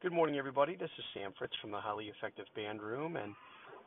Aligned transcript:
Good 0.00 0.12
morning, 0.12 0.38
everybody. 0.38 0.76
This 0.76 0.90
is 0.96 1.04
Sam 1.12 1.32
Fritz 1.36 1.54
from 1.60 1.72
the 1.72 1.80
Highly 1.80 2.04
Effective 2.04 2.44
Band 2.54 2.80
Room, 2.80 3.16
and 3.16 3.34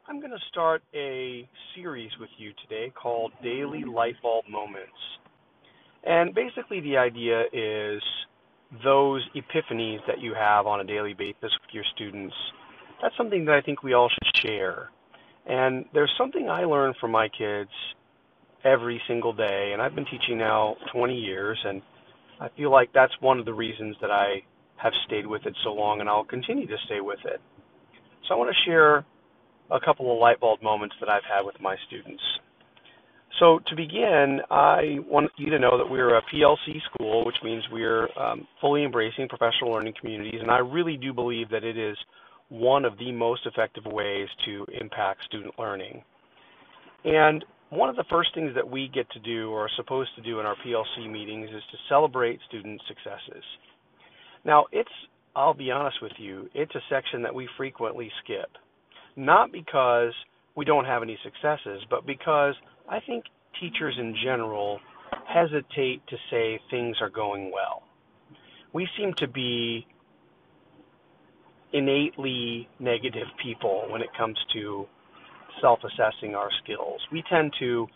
I'm 0.09 0.19
going 0.19 0.31
to 0.31 0.45
start 0.49 0.83
a 0.93 1.47
series 1.73 2.11
with 2.19 2.29
you 2.37 2.51
today 2.61 2.91
called 3.01 3.31
Daily 3.41 3.85
Lightbulb 3.87 4.41
Moments. 4.49 4.91
And 6.03 6.35
basically, 6.35 6.81
the 6.81 6.97
idea 6.97 7.43
is 7.53 8.01
those 8.83 9.25
epiphanies 9.37 9.99
that 10.05 10.19
you 10.19 10.33
have 10.33 10.67
on 10.67 10.81
a 10.81 10.83
daily 10.83 11.13
basis 11.13 11.37
with 11.43 11.71
your 11.71 11.85
students. 11.95 12.35
That's 13.01 13.15
something 13.15 13.45
that 13.45 13.55
I 13.55 13.61
think 13.61 13.81
we 13.81 13.93
all 13.93 14.09
should 14.09 14.45
share. 14.45 14.89
And 15.45 15.85
there's 15.93 16.11
something 16.17 16.49
I 16.49 16.65
learn 16.65 16.93
from 16.99 17.11
my 17.11 17.29
kids 17.29 17.71
every 18.65 19.01
single 19.07 19.31
day, 19.31 19.69
and 19.71 19.81
I've 19.81 19.95
been 19.95 20.07
teaching 20.11 20.37
now 20.37 20.75
20 20.91 21.15
years, 21.15 21.57
and 21.63 21.81
I 22.41 22.49
feel 22.57 22.69
like 22.69 22.89
that's 22.93 23.13
one 23.21 23.39
of 23.39 23.45
the 23.45 23.53
reasons 23.53 23.95
that 24.01 24.11
I 24.11 24.43
have 24.81 24.93
stayed 25.05 25.27
with 25.27 25.45
it 25.45 25.55
so 25.63 25.73
long, 25.73 25.99
and 25.99 26.09
I'll 26.09 26.23
continue 26.23 26.67
to 26.67 26.77
stay 26.85 27.01
with 27.01 27.19
it. 27.25 27.39
So 28.27 28.35
I 28.35 28.37
want 28.37 28.49
to 28.49 28.69
share 28.69 29.05
a 29.69 29.79
couple 29.79 30.11
of 30.11 30.19
light 30.19 30.39
bulb 30.39 30.61
moments 30.61 30.95
that 30.99 31.09
I've 31.09 31.23
had 31.23 31.45
with 31.45 31.59
my 31.61 31.75
students. 31.87 32.23
So 33.39 33.59
to 33.67 33.75
begin, 33.75 34.41
I 34.49 34.99
want 35.07 35.31
you 35.37 35.49
to 35.51 35.59
know 35.59 35.77
that 35.77 35.89
we're 35.89 36.15
a 36.15 36.21
PLC 36.23 36.81
school, 36.93 37.25
which 37.25 37.37
means 37.43 37.63
we're 37.71 38.07
um, 38.19 38.47
fully 38.59 38.83
embracing 38.83 39.27
professional 39.29 39.71
learning 39.71 39.93
communities, 39.99 40.41
and 40.41 40.51
I 40.51 40.59
really 40.59 40.97
do 40.97 41.13
believe 41.13 41.49
that 41.49 41.63
it 41.63 41.77
is 41.77 41.97
one 42.49 42.83
of 42.83 42.97
the 42.97 43.11
most 43.11 43.45
effective 43.45 43.85
ways 43.85 44.27
to 44.45 44.65
impact 44.79 45.23
student 45.23 45.57
learning. 45.57 46.03
And 47.05 47.45
one 47.69 47.89
of 47.89 47.95
the 47.95 48.03
first 48.09 48.35
things 48.35 48.53
that 48.55 48.69
we 48.69 48.89
get 48.93 49.09
to 49.11 49.19
do 49.19 49.49
or 49.49 49.65
are 49.65 49.69
supposed 49.77 50.13
to 50.17 50.21
do 50.21 50.41
in 50.41 50.45
our 50.45 50.55
PLC 50.65 51.09
meetings 51.09 51.49
is 51.49 51.63
to 51.71 51.77
celebrate 51.87 52.39
student 52.49 52.81
successes. 52.87 53.43
Now, 54.43 54.65
it's, 54.71 54.89
I'll 55.35 55.53
be 55.53 55.71
honest 55.71 55.97
with 56.01 56.13
you, 56.17 56.49
it's 56.53 56.73
a 56.75 56.81
section 56.89 57.21
that 57.23 57.33
we 57.33 57.47
frequently 57.57 58.11
skip. 58.23 58.49
Not 59.15 59.51
because 59.51 60.13
we 60.55 60.65
don't 60.65 60.85
have 60.85 61.03
any 61.03 61.17
successes, 61.23 61.83
but 61.89 62.05
because 62.05 62.55
I 62.89 62.99
think 63.05 63.25
teachers 63.59 63.95
in 63.99 64.15
general 64.23 64.79
hesitate 65.27 66.01
to 66.07 66.17
say 66.29 66.59
things 66.69 66.97
are 67.01 67.09
going 67.09 67.51
well. 67.53 67.83
We 68.73 68.87
seem 68.97 69.13
to 69.17 69.27
be 69.27 69.85
innately 71.73 72.67
negative 72.79 73.27
people 73.41 73.85
when 73.89 74.01
it 74.01 74.09
comes 74.17 74.37
to 74.53 74.85
self 75.61 75.79
assessing 75.83 76.35
our 76.35 76.49
skills. 76.63 77.01
We 77.11 77.23
tend 77.29 77.53
to 77.59 77.87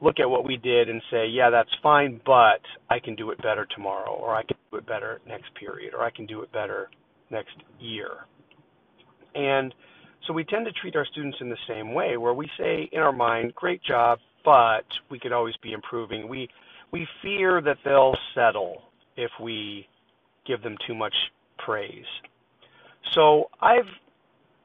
look 0.00 0.20
at 0.20 0.28
what 0.28 0.44
we 0.44 0.56
did 0.56 0.88
and 0.88 1.00
say, 1.10 1.26
yeah, 1.28 1.50
that's 1.50 1.70
fine, 1.82 2.20
but 2.26 2.60
I 2.90 2.98
can 2.98 3.14
do 3.14 3.30
it 3.30 3.40
better 3.42 3.66
tomorrow, 3.74 4.12
or 4.12 4.34
I 4.34 4.42
can 4.42 4.53
it 4.76 4.86
better 4.86 5.20
next 5.26 5.54
period, 5.54 5.94
or 5.94 6.02
I 6.02 6.10
can 6.10 6.26
do 6.26 6.42
it 6.42 6.52
better 6.52 6.90
next 7.30 7.56
year. 7.80 8.26
And 9.34 9.74
so 10.26 10.32
we 10.32 10.44
tend 10.44 10.64
to 10.66 10.72
treat 10.72 10.96
our 10.96 11.04
students 11.06 11.38
in 11.40 11.48
the 11.48 11.56
same 11.68 11.92
way, 11.92 12.16
where 12.16 12.34
we 12.34 12.48
say 12.58 12.88
in 12.92 13.00
our 13.00 13.12
mind, 13.12 13.54
great 13.54 13.82
job, 13.82 14.18
but 14.44 14.84
we 15.10 15.18
could 15.18 15.32
always 15.32 15.56
be 15.62 15.72
improving. 15.72 16.28
We 16.28 16.48
we 16.92 17.06
fear 17.22 17.60
that 17.60 17.78
they'll 17.84 18.16
settle 18.34 18.82
if 19.16 19.30
we 19.40 19.88
give 20.46 20.62
them 20.62 20.76
too 20.86 20.94
much 20.94 21.14
praise. 21.58 22.04
So 23.12 23.50
I've 23.60 23.88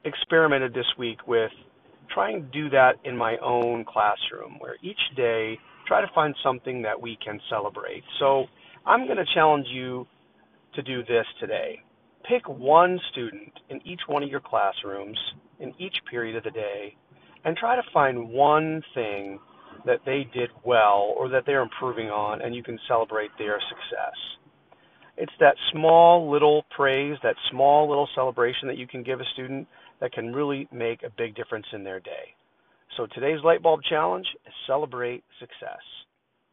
experimented 0.04 0.72
this 0.72 0.86
week 0.98 1.26
with 1.26 1.50
trying 2.08 2.42
to 2.42 2.48
do 2.50 2.70
that 2.70 2.96
in 3.04 3.16
my 3.16 3.36
own 3.38 3.84
classroom, 3.84 4.56
where 4.58 4.76
each 4.82 5.00
day 5.16 5.58
try 5.86 6.00
to 6.00 6.08
find 6.14 6.34
something 6.42 6.82
that 6.82 7.00
we 7.00 7.16
can 7.24 7.40
celebrate. 7.48 8.04
So 8.18 8.46
I'm 8.90 9.06
going 9.06 9.18
to 9.18 9.34
challenge 9.34 9.68
you 9.72 10.04
to 10.74 10.82
do 10.82 11.04
this 11.04 11.24
today. 11.38 11.78
Pick 12.28 12.48
one 12.48 12.98
student 13.12 13.52
in 13.68 13.80
each 13.86 14.00
one 14.08 14.24
of 14.24 14.28
your 14.28 14.40
classrooms 14.40 15.16
in 15.60 15.72
each 15.78 15.94
period 16.10 16.34
of 16.34 16.42
the 16.42 16.50
day 16.50 16.96
and 17.44 17.56
try 17.56 17.76
to 17.76 17.82
find 17.94 18.30
one 18.30 18.82
thing 18.92 19.38
that 19.86 20.00
they 20.04 20.26
did 20.34 20.50
well 20.64 21.14
or 21.16 21.28
that 21.28 21.44
they're 21.46 21.62
improving 21.62 22.08
on 22.08 22.42
and 22.42 22.52
you 22.52 22.64
can 22.64 22.80
celebrate 22.88 23.30
their 23.38 23.60
success. 23.68 24.18
It's 25.16 25.32
that 25.38 25.54
small 25.70 26.28
little 26.28 26.64
praise, 26.74 27.16
that 27.22 27.36
small 27.52 27.88
little 27.88 28.08
celebration 28.16 28.66
that 28.66 28.76
you 28.76 28.88
can 28.88 29.04
give 29.04 29.20
a 29.20 29.24
student 29.34 29.68
that 30.00 30.12
can 30.12 30.32
really 30.32 30.66
make 30.72 31.04
a 31.04 31.12
big 31.16 31.36
difference 31.36 31.66
in 31.72 31.84
their 31.84 32.00
day. 32.00 32.34
So 32.96 33.06
today's 33.14 33.38
light 33.44 33.62
bulb 33.62 33.82
challenge 33.88 34.26
is 34.44 34.52
celebrate 34.66 35.22
success. 35.38 35.78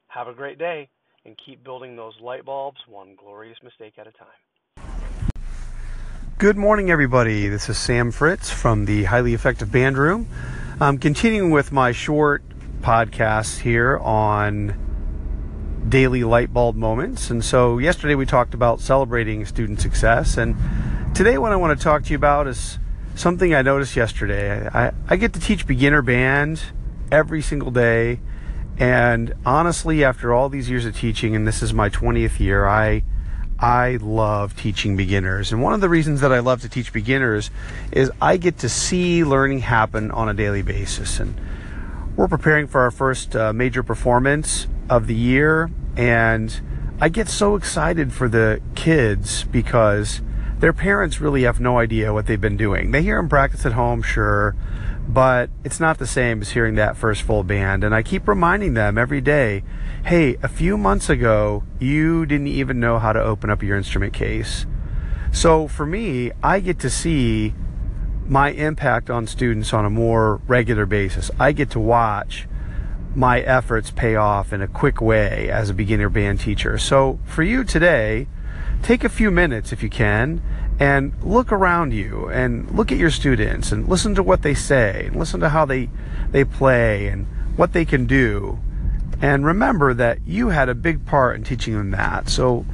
Have 0.09 0.27
a 0.27 0.35
great 0.35 0.59
day 0.59 0.87
and 1.27 1.37
keep 1.45 1.63
building 1.63 1.95
those 1.95 2.13
light 2.21 2.45
bulbs 2.45 2.79
one 2.87 3.13
glorious 3.15 3.57
mistake 3.61 3.93
at 3.99 4.07
a 4.07 4.11
time. 4.13 4.27
Good 6.39 6.55
morning, 6.55 6.89
everybody. 6.89 7.49
This 7.49 7.67
is 7.67 7.77
Sam 7.77 8.11
Fritz 8.11 8.49
from 8.49 8.85
the 8.85 9.03
Highly 9.03 9.33
Effective 9.33 9.71
Band 9.71 9.97
Room. 9.97 10.27
I'm 10.79 10.97
continuing 10.97 11.51
with 11.51 11.71
my 11.71 11.91
short 11.91 12.43
podcast 12.81 13.59
here 13.59 13.97
on 13.97 15.85
daily 15.89 16.23
light 16.23 16.53
bulb 16.53 16.75
moments. 16.75 17.29
And 17.29 17.43
so, 17.43 17.77
yesterday 17.77 18.15
we 18.15 18.25
talked 18.25 18.53
about 18.53 18.79
celebrating 18.79 19.45
student 19.45 19.81
success. 19.81 20.37
And 20.37 20.55
today, 21.13 21.37
what 21.37 21.51
I 21.51 21.57
want 21.57 21.77
to 21.77 21.83
talk 21.83 22.03
to 22.03 22.11
you 22.11 22.15
about 22.15 22.47
is 22.47 22.79
something 23.15 23.53
I 23.53 23.63
noticed 23.63 23.95
yesterday. 23.95 24.69
I, 24.73 24.91
I 25.09 25.17
get 25.17 25.33
to 25.33 25.39
teach 25.39 25.67
beginner 25.67 26.01
band 26.01 26.61
every 27.11 27.41
single 27.41 27.71
day. 27.71 28.19
And 28.79 29.33
honestly, 29.45 30.03
after 30.03 30.33
all 30.33 30.49
these 30.49 30.69
years 30.69 30.85
of 30.85 30.95
teaching, 30.95 31.35
and 31.35 31.47
this 31.47 31.63
is 31.63 31.73
my 31.73 31.89
20th 31.89 32.39
year, 32.39 32.67
I 32.67 33.03
I 33.59 33.97
love 34.01 34.55
teaching 34.55 34.95
beginners. 34.95 35.51
And 35.51 35.63
one 35.63 35.73
of 35.73 35.81
the 35.81 35.89
reasons 35.89 36.21
that 36.21 36.31
I 36.31 36.39
love 36.39 36.61
to 36.61 36.69
teach 36.69 36.93
beginners 36.93 37.49
is 37.91 38.11
I 38.21 38.37
get 38.37 38.59
to 38.59 38.69
see 38.69 39.23
learning 39.23 39.59
happen 39.59 40.11
on 40.11 40.29
a 40.29 40.33
daily 40.35 40.61
basis. 40.61 41.19
And 41.19 41.33
we're 42.15 42.27
preparing 42.27 42.67
for 42.67 42.81
our 42.81 42.91
first 42.91 43.35
uh, 43.35 43.53
major 43.53 43.81
performance 43.81 44.67
of 44.91 45.07
the 45.07 45.15
year. 45.15 45.71
And 45.95 46.61
I 47.01 47.09
get 47.09 47.27
so 47.29 47.55
excited 47.55 48.13
for 48.13 48.29
the 48.29 48.61
kids 48.75 49.43
because 49.45 50.21
their 50.59 50.73
parents 50.73 51.19
really 51.19 51.43
have 51.43 51.59
no 51.59 51.79
idea 51.79 52.13
what 52.13 52.27
they've 52.27 52.39
been 52.39 52.57
doing. 52.57 52.91
They 52.91 53.01
hear 53.01 53.17
them 53.17 53.29
practice 53.29 53.65
at 53.65 53.73
home, 53.73 54.03
sure, 54.03 54.55
but 55.07 55.49
it's 55.63 55.79
not 55.79 55.97
the 55.97 56.07
same 56.07 56.41
as 56.41 56.51
hearing 56.51 56.75
that 56.75 56.97
first 56.97 57.21
full 57.21 57.43
band. 57.43 57.83
And 57.83 57.95
I 57.95 58.03
keep 58.03 58.27
reminding 58.27 58.73
them 58.73 58.97
every 58.97 59.21
day 59.21 59.63
hey, 60.05 60.37
a 60.41 60.47
few 60.47 60.77
months 60.77 61.09
ago, 61.09 61.63
you 61.79 62.25
didn't 62.25 62.47
even 62.47 62.79
know 62.79 62.97
how 62.97 63.11
to 63.11 63.21
open 63.21 63.49
up 63.49 63.61
your 63.61 63.77
instrument 63.77 64.13
case. 64.13 64.65
So 65.33 65.67
for 65.67 65.85
me, 65.85 66.31
I 66.41 66.61
get 66.61 66.79
to 66.79 66.89
see 66.89 67.53
my 68.25 68.51
impact 68.51 69.09
on 69.09 69.27
students 69.27 69.73
on 69.73 69.85
a 69.85 69.89
more 69.89 70.37
regular 70.47 70.85
basis. 70.85 71.29
I 71.39 71.51
get 71.51 71.69
to 71.71 71.79
watch 71.79 72.47
my 73.15 73.41
efforts 73.41 73.91
pay 73.91 74.15
off 74.15 74.53
in 74.53 74.61
a 74.61 74.67
quick 74.67 75.01
way 75.01 75.49
as 75.49 75.69
a 75.69 75.73
beginner 75.73 76.09
band 76.09 76.39
teacher. 76.39 76.77
So 76.77 77.19
for 77.25 77.43
you 77.43 77.63
today, 77.63 78.27
take 78.83 79.03
a 79.03 79.09
few 79.09 79.31
minutes 79.31 79.73
if 79.73 79.81
you 79.83 79.89
can 79.89 80.41
and 80.79 81.13
look 81.23 81.51
around 81.51 81.93
you 81.93 82.29
and 82.29 82.69
look 82.71 82.91
at 82.91 82.97
your 82.97 83.09
students 83.09 83.71
and 83.71 83.87
listen 83.87 84.13
to 84.15 84.23
what 84.23 84.43
they 84.43 84.53
say 84.53 85.05
and 85.07 85.15
listen 85.15 85.39
to 85.39 85.49
how 85.49 85.65
they 85.65 85.89
they 86.31 86.43
play 86.43 87.07
and 87.07 87.25
what 87.55 87.73
they 87.73 87.85
can 87.85 88.05
do. 88.05 88.59
And 89.19 89.45
remember 89.45 89.93
that 89.95 90.19
you 90.27 90.49
had 90.49 90.69
a 90.69 90.75
big 90.75 91.05
part 91.05 91.35
in 91.35 91.43
teaching 91.43 91.73
them 91.73 91.91
that. 91.91 92.29
So 92.29 92.65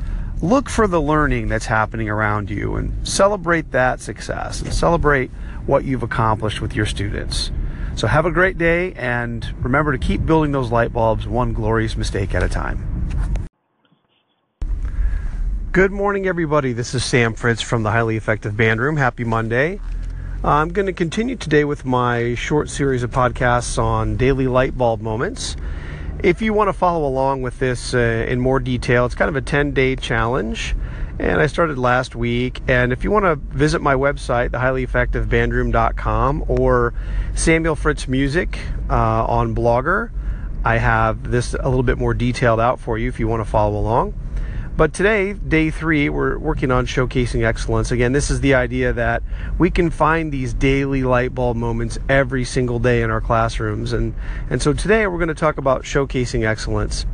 look 0.42 0.70
for 0.70 0.88
the 0.88 1.02
learning 1.02 1.48
that's 1.48 1.68
happening 1.68 2.10
around 2.10 2.50
you 2.50 2.76
and 2.76 3.08
celebrate 3.08 3.72
that 3.72 4.02
success 4.02 4.62
and 4.62 4.74
celebrate 4.74 5.32
what 5.66 5.86
you've 5.86 6.04
accomplished 6.04 6.60
with 6.60 6.76
your 6.76 6.86
students. 6.86 7.52
So 7.96 8.08
have 8.08 8.26
a 8.26 8.32
great 8.32 8.58
day 8.58 8.92
and 8.94 9.48
remember 9.64 9.94
to 9.94 9.98
keep 9.98 10.26
building 10.26 10.52
those 10.52 10.72
light 10.72 10.92
bulbs 10.92 11.28
one 11.28 11.54
glorious 11.54 11.96
mistake 11.96 12.36
at 12.36 12.44
a 12.44 12.50
time 12.50 12.93
Good 15.74 15.92
morning, 15.92 16.28
everybody. 16.28 16.72
This 16.72 16.94
is 16.94 17.04
Sam 17.04 17.34
Fritz 17.34 17.64
from 17.64 17.82
the 17.82 17.90
Highly 17.90 18.16
Effective 18.16 18.56
Band 18.56 18.80
Room. 18.80 18.96
Happy 18.96 19.24
Monday. 19.24 19.80
I'm 20.44 20.70
going 20.70 20.86
to 20.86 20.94
continue 20.94 21.36
today 21.36 21.64
with 21.64 21.84
my 21.84 22.36
short 22.36 22.70
series 22.70 23.02
of 23.02 23.10
podcasts 23.10 23.82
on 23.82 24.16
daily 24.16 24.46
light 24.46 24.78
bulb 24.78 25.02
moments. 25.02 25.56
If 26.22 26.44
you 26.44 26.54
want 26.54 26.68
to 26.68 26.74
follow 26.74 27.08
along 27.08 27.42
with 27.42 27.58
this 27.58 27.96
uh, 27.96 27.98
in 28.30 28.40
more 28.40 28.60
detail, 28.60 29.08
it's 29.08 29.16
kind 29.16 29.30
of 29.30 29.36
a 29.36 29.42
10 29.42 29.72
day 29.72 29.96
challenge. 29.96 30.76
And 31.18 31.42
I 31.42 31.48
started 31.48 31.80
last 31.80 32.16
week. 32.16 32.62
And 32.68 32.94
if 32.94 33.04
you 33.04 33.10
want 33.10 33.26
to 33.26 33.36
visit 33.36 33.82
my 33.82 33.96
website, 33.96 34.50
thehighlyeffectivebandroom.com 34.50 36.46
or 36.50 36.94
Samuel 37.34 37.76
Fritz 37.76 38.08
Music 38.08 38.60
uh, 38.92 39.26
on 39.26 39.56
Blogger, 39.56 40.12
I 40.64 40.78
have 40.78 41.32
this 41.32 41.56
a 41.56 41.68
little 41.68 41.82
bit 41.82 41.98
more 41.98 42.14
detailed 42.14 42.60
out 42.60 42.80
for 42.80 43.00
you 43.00 43.10
if 43.10 43.20
you 43.20 43.28
want 43.28 43.44
to 43.44 43.50
follow 43.50 43.80
along. 43.80 44.14
But 44.76 44.92
today, 44.92 45.34
day 45.34 45.70
three, 45.70 46.10
we're 46.10 46.36
working 46.40 46.72
on 46.72 46.88
showcasing 46.88 47.46
excellence. 47.46 47.92
Again, 47.92 48.12
this 48.12 48.32
is 48.32 48.42
the 48.42 48.56
idea 48.56 48.92
that 48.92 49.22
we 49.60 49.70
can 49.70 49.92
find 49.92 50.32
these 50.32 50.52
daily 50.52 51.04
light 51.04 51.36
bulb 51.36 51.58
moments 51.58 52.00
every 52.10 52.44
single 52.44 52.80
day 52.80 53.04
in 53.04 53.12
our 53.12 53.22
classrooms. 53.22 53.94
And, 53.94 54.16
and 54.50 54.64
so 54.64 54.74
today 54.74 55.06
we're 55.06 55.20
going 55.20 55.28
to 55.28 55.36
talk 55.36 55.60
about 55.60 55.84
showcasing 55.84 56.44
excellence. 56.44 57.06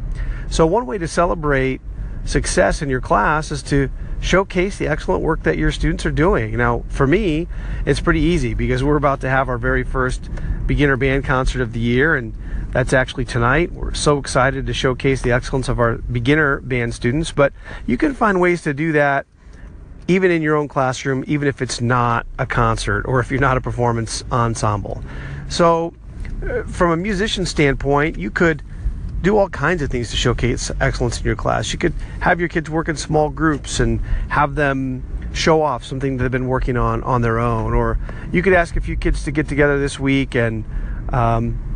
So, 0.49 0.65
one 0.65 0.85
way 0.85 0.97
to 0.99 1.07
celebrate 1.07 1.81
success 2.23 2.81
in 2.81 2.89
your 2.89 3.01
class 3.01 3.51
is 3.51 3.61
to 3.63 3.89
showcase 4.21 4.77
the 4.77 4.87
excellent 4.87 5.21
work 5.21 5.43
that 5.43 5.57
your 5.57 5.71
students 5.73 6.05
are 6.05 6.11
doing. 6.11 6.55
Now, 6.55 6.85
for 6.87 7.07
me, 7.07 7.47
it's 7.85 7.99
pretty 7.99 8.21
easy 8.21 8.53
because 8.53 8.85
we're 8.85 8.95
about 8.95 9.19
to 9.21 9.29
have 9.29 9.49
our 9.49 9.57
very 9.57 9.83
first 9.83 10.29
beginner 10.65 10.95
band 10.95 11.25
concert 11.25 11.61
of 11.61 11.73
the 11.73 11.79
year, 11.79 12.15
and 12.15 12.33
that's 12.71 12.93
actually 12.93 13.25
tonight. 13.25 13.71
We're 13.71 13.93
so 13.93 14.17
excited 14.17 14.67
to 14.67 14.73
showcase 14.73 15.21
the 15.21 15.31
excellence 15.31 15.69
of 15.69 15.79
our 15.79 15.97
beginner 15.97 16.59
band 16.61 16.93
students, 16.93 17.31
but 17.31 17.53
you 17.87 17.97
can 17.97 18.13
find 18.13 18.39
ways 18.39 18.61
to 18.63 18.73
do 18.73 18.91
that 18.91 19.25
even 20.07 20.31
in 20.31 20.41
your 20.41 20.55
own 20.55 20.67
classroom, 20.67 21.23
even 21.27 21.47
if 21.47 21.61
it's 21.61 21.81
not 21.81 22.25
a 22.39 22.45
concert 22.45 23.05
or 23.05 23.19
if 23.19 23.29
you're 23.29 23.39
not 23.39 23.57
a 23.57 23.61
performance 23.61 24.23
ensemble. 24.31 25.03
So, 25.49 25.93
uh, 26.43 26.63
from 26.63 26.91
a 26.91 26.97
musician 26.97 27.45
standpoint, 27.45 28.17
you 28.17 28.31
could 28.31 28.63
do 29.21 29.37
all 29.37 29.49
kinds 29.49 29.81
of 29.81 29.89
things 29.89 30.09
to 30.09 30.15
showcase 30.15 30.71
excellence 30.79 31.19
in 31.19 31.25
your 31.25 31.35
class. 31.35 31.71
You 31.73 31.79
could 31.79 31.93
have 32.21 32.39
your 32.39 32.49
kids 32.49 32.69
work 32.69 32.87
in 32.87 32.95
small 32.95 33.29
groups 33.29 33.79
and 33.79 33.99
have 34.29 34.55
them 34.55 35.03
show 35.33 35.61
off 35.61 35.83
something 35.83 36.17
they've 36.17 36.31
been 36.31 36.47
working 36.47 36.77
on 36.77 37.03
on 37.03 37.21
their 37.21 37.37
own. 37.37 37.73
Or 37.73 37.99
you 38.31 38.41
could 38.41 38.53
ask 38.53 38.75
a 38.77 38.81
few 38.81 38.95
kids 38.95 39.23
to 39.25 39.31
get 39.31 39.47
together 39.47 39.79
this 39.79 39.99
week 39.99 40.35
and 40.35 40.63
um, 41.09 41.68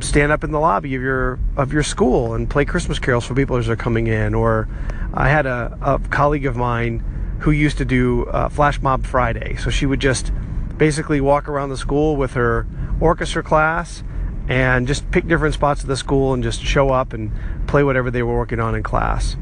stand 0.00 0.30
up 0.30 0.44
in 0.44 0.50
the 0.50 0.60
lobby 0.60 0.94
of 0.94 1.02
your 1.02 1.38
of 1.56 1.72
your 1.72 1.82
school 1.82 2.34
and 2.34 2.48
play 2.48 2.64
Christmas 2.64 2.98
carols 2.98 3.24
for 3.24 3.34
people 3.34 3.56
as 3.56 3.66
they're 3.66 3.76
coming 3.76 4.06
in. 4.06 4.34
Or 4.34 4.68
I 5.14 5.28
had 5.28 5.46
a, 5.46 5.76
a 5.80 5.98
colleague 6.10 6.46
of 6.46 6.56
mine 6.56 7.04
who 7.40 7.50
used 7.50 7.78
to 7.78 7.84
do 7.84 8.26
uh, 8.26 8.48
Flash 8.48 8.80
Mob 8.80 9.04
Friday, 9.06 9.56
so 9.56 9.70
she 9.70 9.86
would 9.86 10.00
just 10.00 10.32
basically 10.76 11.20
walk 11.20 11.48
around 11.48 11.70
the 11.70 11.76
school 11.76 12.16
with 12.16 12.34
her 12.34 12.66
orchestra 13.00 13.42
class 13.42 14.02
and 14.48 14.86
just 14.86 15.10
pick 15.10 15.26
different 15.26 15.54
spots 15.54 15.82
of 15.82 15.88
the 15.88 15.96
school 15.96 16.32
and 16.32 16.42
just 16.42 16.62
show 16.62 16.90
up 16.90 17.12
and 17.12 17.32
play 17.66 17.82
whatever 17.82 18.10
they 18.10 18.22
were 18.22 18.36
working 18.36 18.60
on 18.60 18.74
in 18.74 18.82
class. 18.82 19.36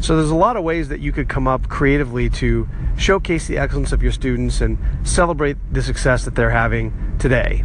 So 0.00 0.16
there's 0.16 0.30
a 0.30 0.34
lot 0.34 0.56
of 0.56 0.64
ways 0.64 0.88
that 0.88 1.00
you 1.00 1.12
could 1.12 1.28
come 1.28 1.46
up 1.46 1.68
creatively 1.68 2.30
to 2.30 2.68
showcase 2.96 3.46
the 3.46 3.58
excellence 3.58 3.92
of 3.92 4.02
your 4.02 4.12
students 4.12 4.60
and 4.60 4.78
celebrate 5.04 5.56
the 5.70 5.82
success 5.82 6.24
that 6.24 6.34
they're 6.34 6.50
having 6.50 7.16
today. 7.18 7.64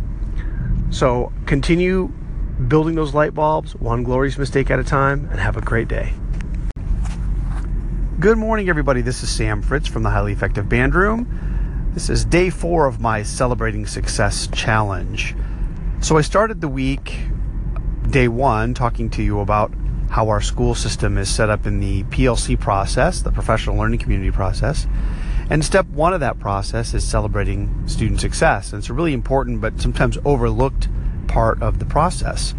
So 0.89 1.31
continue 1.45 2.13
building 2.55 2.95
those 2.95 3.13
light 3.13 3.33
bulbs 3.33 3.75
one 3.75 4.03
glorious 4.03 4.37
mistake 4.37 4.71
at 4.71 4.79
a 4.79 4.83
time 4.83 5.27
and 5.29 5.39
have 5.39 5.57
a 5.57 5.61
great 5.61 5.87
day. 5.87 6.13
Good 8.17 8.37
morning, 8.37 8.69
everybody. 8.69 9.01
This 9.01 9.23
is 9.23 9.29
Sam 9.29 9.61
Fritz 9.61 9.87
from 9.87 10.03
the 10.03 10.09
Highly 10.09 10.31
Effective 10.31 10.69
Band 10.69 10.95
Room. 10.95 11.91
This 11.93 12.09
is 12.09 12.23
day 12.23 12.49
four 12.49 12.85
of 12.85 13.01
my 13.01 13.23
Celebrating 13.23 13.85
Success 13.85 14.47
Challenge. 14.47 15.35
So 15.99 16.17
I 16.17 16.21
started 16.21 16.61
the 16.61 16.69
week, 16.69 17.19
day 18.09 18.29
one, 18.29 18.73
talking 18.73 19.09
to 19.11 19.23
you 19.23 19.41
about 19.41 19.73
how 20.09 20.29
our 20.29 20.39
school 20.39 20.75
system 20.75 21.17
is 21.17 21.29
set 21.29 21.49
up 21.49 21.65
in 21.65 21.81
the 21.81 22.03
PLC 22.05 22.57
process, 22.57 23.21
the 23.21 23.31
professional 23.31 23.75
learning 23.75 23.99
community 23.99 24.31
process. 24.31 24.87
And 25.49 25.63
step 25.63 25.85
one 25.87 26.13
of 26.13 26.21
that 26.21 26.39
process 26.39 26.93
is 26.93 27.05
celebrating 27.05 27.85
student 27.87 28.21
success. 28.21 28.71
And 28.71 28.79
it's 28.79 28.89
a 28.89 28.93
really 28.93 29.13
important 29.13 29.59
but 29.59 29.81
sometimes 29.81 30.17
overlooked 30.23 30.87
part 31.27 31.61
of 31.61 31.79
the 31.79 31.85
process. 31.85 32.53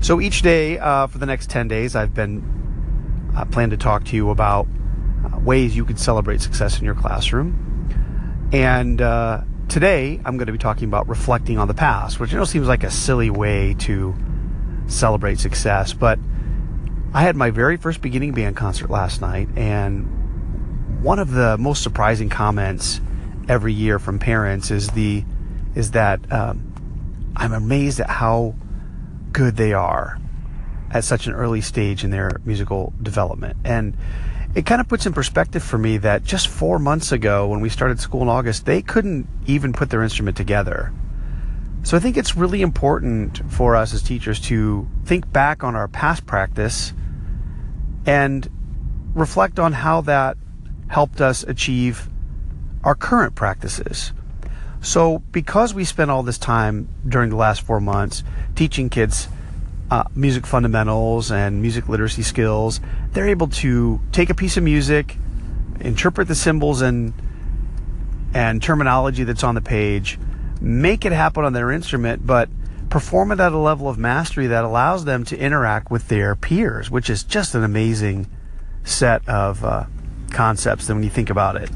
So 0.00 0.20
each 0.20 0.42
day 0.42 0.78
uh, 0.78 1.06
for 1.06 1.18
the 1.18 1.26
next 1.26 1.50
10 1.50 1.68
days, 1.68 1.96
I've 1.96 2.14
been 2.14 3.32
uh, 3.36 3.44
planned 3.46 3.72
to 3.72 3.76
talk 3.76 4.04
to 4.06 4.16
you 4.16 4.30
about 4.30 4.66
uh, 5.24 5.38
ways 5.40 5.76
you 5.76 5.84
could 5.84 5.98
celebrate 5.98 6.40
success 6.40 6.78
in 6.78 6.84
your 6.84 6.94
classroom. 6.94 7.64
And 8.52 9.02
uh, 9.02 9.42
Today, 9.68 10.18
I'm 10.24 10.38
going 10.38 10.46
to 10.46 10.52
be 10.52 10.58
talking 10.58 10.88
about 10.88 11.08
reflecting 11.08 11.58
on 11.58 11.68
the 11.68 11.74
past, 11.74 12.18
which 12.18 12.32
you 12.32 12.38
know 12.38 12.44
seems 12.44 12.66
like 12.66 12.84
a 12.84 12.90
silly 12.90 13.28
way 13.28 13.74
to 13.80 14.14
celebrate 14.86 15.38
success, 15.38 15.92
but 15.92 16.18
I 17.12 17.20
had 17.20 17.36
my 17.36 17.50
very 17.50 17.76
first 17.76 18.00
beginning 18.00 18.32
band 18.32 18.56
concert 18.56 18.88
last 18.88 19.20
night, 19.20 19.46
and 19.56 21.02
one 21.02 21.18
of 21.18 21.32
the 21.32 21.58
most 21.58 21.82
surprising 21.82 22.30
comments 22.30 23.02
every 23.46 23.74
year 23.74 23.98
from 23.98 24.18
parents 24.18 24.70
is 24.70 24.88
the 24.88 25.22
is 25.74 25.90
that 25.90 26.32
um, 26.32 26.67
I'm 27.36 27.52
amazed 27.52 28.00
at 28.00 28.10
how 28.10 28.54
good 29.32 29.56
they 29.56 29.72
are 29.72 30.18
at 30.90 31.04
such 31.04 31.26
an 31.26 31.34
early 31.34 31.60
stage 31.60 32.02
in 32.04 32.10
their 32.10 32.40
musical 32.44 32.92
development, 33.02 33.56
and 33.64 33.96
it 34.54 34.64
kind 34.64 34.80
of 34.80 34.88
puts 34.88 35.06
in 35.06 35.12
perspective 35.12 35.62
for 35.62 35.78
me 35.78 35.98
that 35.98 36.24
just 36.24 36.48
four 36.48 36.78
months 36.78 37.12
ago, 37.12 37.46
when 37.48 37.60
we 37.60 37.68
started 37.68 38.00
school 38.00 38.22
in 38.22 38.28
August, 38.28 38.64
they 38.64 38.80
couldn't 38.80 39.28
even 39.46 39.72
put 39.72 39.90
their 39.90 40.02
instrument 40.02 40.36
together. 40.36 40.92
So 41.82 41.96
I 41.96 42.00
think 42.00 42.16
it's 42.16 42.36
really 42.36 42.62
important 42.62 43.40
for 43.52 43.76
us 43.76 43.94
as 43.94 44.02
teachers 44.02 44.40
to 44.40 44.88
think 45.04 45.30
back 45.32 45.62
on 45.62 45.76
our 45.76 45.88
past 45.88 46.26
practice 46.26 46.92
and 48.04 48.48
reflect 49.14 49.58
on 49.58 49.72
how 49.72 50.00
that 50.02 50.36
helped 50.88 51.20
us 51.20 51.42
achieve 51.44 52.08
our 52.82 52.94
current 52.94 53.34
practices. 53.34 54.12
So, 54.80 55.18
because 55.32 55.74
we 55.74 55.84
spent 55.84 56.10
all 56.10 56.22
this 56.22 56.38
time 56.38 56.88
during 57.06 57.30
the 57.30 57.36
last 57.36 57.62
four 57.62 57.80
months 57.80 58.22
teaching 58.54 58.88
kids 58.90 59.28
uh, 59.90 60.04
music 60.14 60.46
fundamentals 60.46 61.30
and 61.30 61.62
music 61.62 61.88
literacy 61.88 62.22
skills, 62.22 62.80
they're 63.12 63.28
able 63.28 63.48
to 63.48 64.00
take 64.12 64.30
a 64.30 64.34
piece 64.34 64.56
of 64.56 64.62
music, 64.62 65.16
interpret 65.80 66.28
the 66.28 66.34
symbols 66.34 66.80
and 66.82 67.12
and 68.34 68.62
terminology 68.62 69.24
that's 69.24 69.42
on 69.42 69.54
the 69.54 69.60
page, 69.60 70.18
make 70.60 71.04
it 71.04 71.12
happen 71.12 71.44
on 71.44 71.54
their 71.54 71.70
instrument, 71.70 72.26
but 72.26 72.48
perform 72.90 73.32
it 73.32 73.40
at 73.40 73.52
a 73.52 73.58
level 73.58 73.88
of 73.88 73.98
mastery 73.98 74.46
that 74.48 74.64
allows 74.64 75.06
them 75.06 75.24
to 75.24 75.38
interact 75.38 75.90
with 75.90 76.08
their 76.08 76.36
peers, 76.36 76.90
which 76.90 77.08
is 77.08 77.22
just 77.24 77.54
an 77.54 77.64
amazing 77.64 78.26
set 78.84 79.26
of 79.28 79.64
uh, 79.64 79.84
concepts 80.30 80.88
when 80.88 81.02
you 81.02 81.10
think 81.10 81.30
about 81.30 81.56
it. 81.56 81.70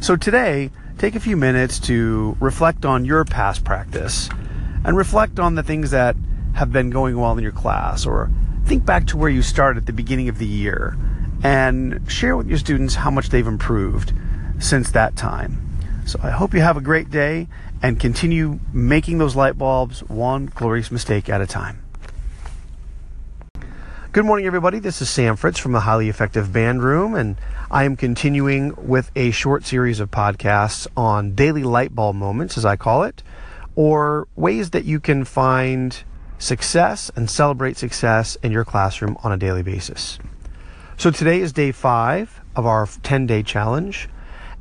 So 0.00 0.16
today, 0.16 0.70
take 1.00 1.14
a 1.14 1.20
few 1.20 1.34
minutes 1.34 1.78
to 1.78 2.36
reflect 2.40 2.84
on 2.84 3.06
your 3.06 3.24
past 3.24 3.64
practice 3.64 4.28
and 4.84 4.94
reflect 4.94 5.40
on 5.40 5.54
the 5.54 5.62
things 5.62 5.92
that 5.92 6.14
have 6.52 6.70
been 6.70 6.90
going 6.90 7.18
well 7.18 7.32
in 7.32 7.42
your 7.42 7.52
class, 7.52 8.04
or 8.04 8.30
think 8.66 8.84
back 8.84 9.06
to 9.06 9.16
where 9.16 9.30
you 9.30 9.40
started 9.40 9.80
at 9.80 9.86
the 9.86 9.94
beginning 9.94 10.28
of 10.28 10.36
the 10.36 10.46
year 10.46 10.98
and 11.42 12.02
share 12.06 12.36
with 12.36 12.46
your 12.46 12.58
students 12.58 12.96
how 12.96 13.10
much 13.10 13.30
they've 13.30 13.46
improved 13.46 14.12
since 14.58 14.90
that 14.90 15.16
time. 15.16 15.58
So 16.04 16.20
I 16.22 16.28
hope 16.28 16.52
you 16.52 16.60
have 16.60 16.76
a 16.76 16.82
great 16.82 17.10
day 17.10 17.48
and 17.82 17.98
continue 17.98 18.60
making 18.74 19.16
those 19.16 19.34
light 19.34 19.56
bulbs 19.56 20.00
one 20.00 20.52
glorious 20.54 20.90
mistake 20.90 21.30
at 21.30 21.40
a 21.40 21.46
time. 21.46 21.82
Good 24.12 24.24
morning, 24.24 24.44
everybody. 24.44 24.80
This 24.80 25.00
is 25.00 25.08
Sam 25.08 25.36
Fritz 25.36 25.60
from 25.60 25.70
the 25.70 25.78
Highly 25.78 26.08
Effective 26.08 26.52
Band 26.52 26.82
Room, 26.82 27.14
and 27.14 27.36
I 27.70 27.84
am 27.84 27.94
continuing 27.94 28.74
with 28.76 29.08
a 29.14 29.30
short 29.30 29.64
series 29.64 30.00
of 30.00 30.10
podcasts 30.10 30.88
on 30.96 31.36
daily 31.36 31.62
light 31.62 31.94
bulb 31.94 32.16
moments, 32.16 32.58
as 32.58 32.64
I 32.64 32.74
call 32.74 33.04
it, 33.04 33.22
or 33.76 34.26
ways 34.34 34.70
that 34.70 34.84
you 34.84 34.98
can 34.98 35.24
find 35.24 36.02
success 36.38 37.12
and 37.14 37.30
celebrate 37.30 37.76
success 37.76 38.36
in 38.42 38.50
your 38.50 38.64
classroom 38.64 39.16
on 39.22 39.30
a 39.30 39.36
daily 39.36 39.62
basis. 39.62 40.18
So 40.96 41.12
today 41.12 41.40
is 41.40 41.52
day 41.52 41.70
five 41.70 42.40
of 42.56 42.66
our 42.66 42.88
10 43.04 43.28
day 43.28 43.44
challenge. 43.44 44.08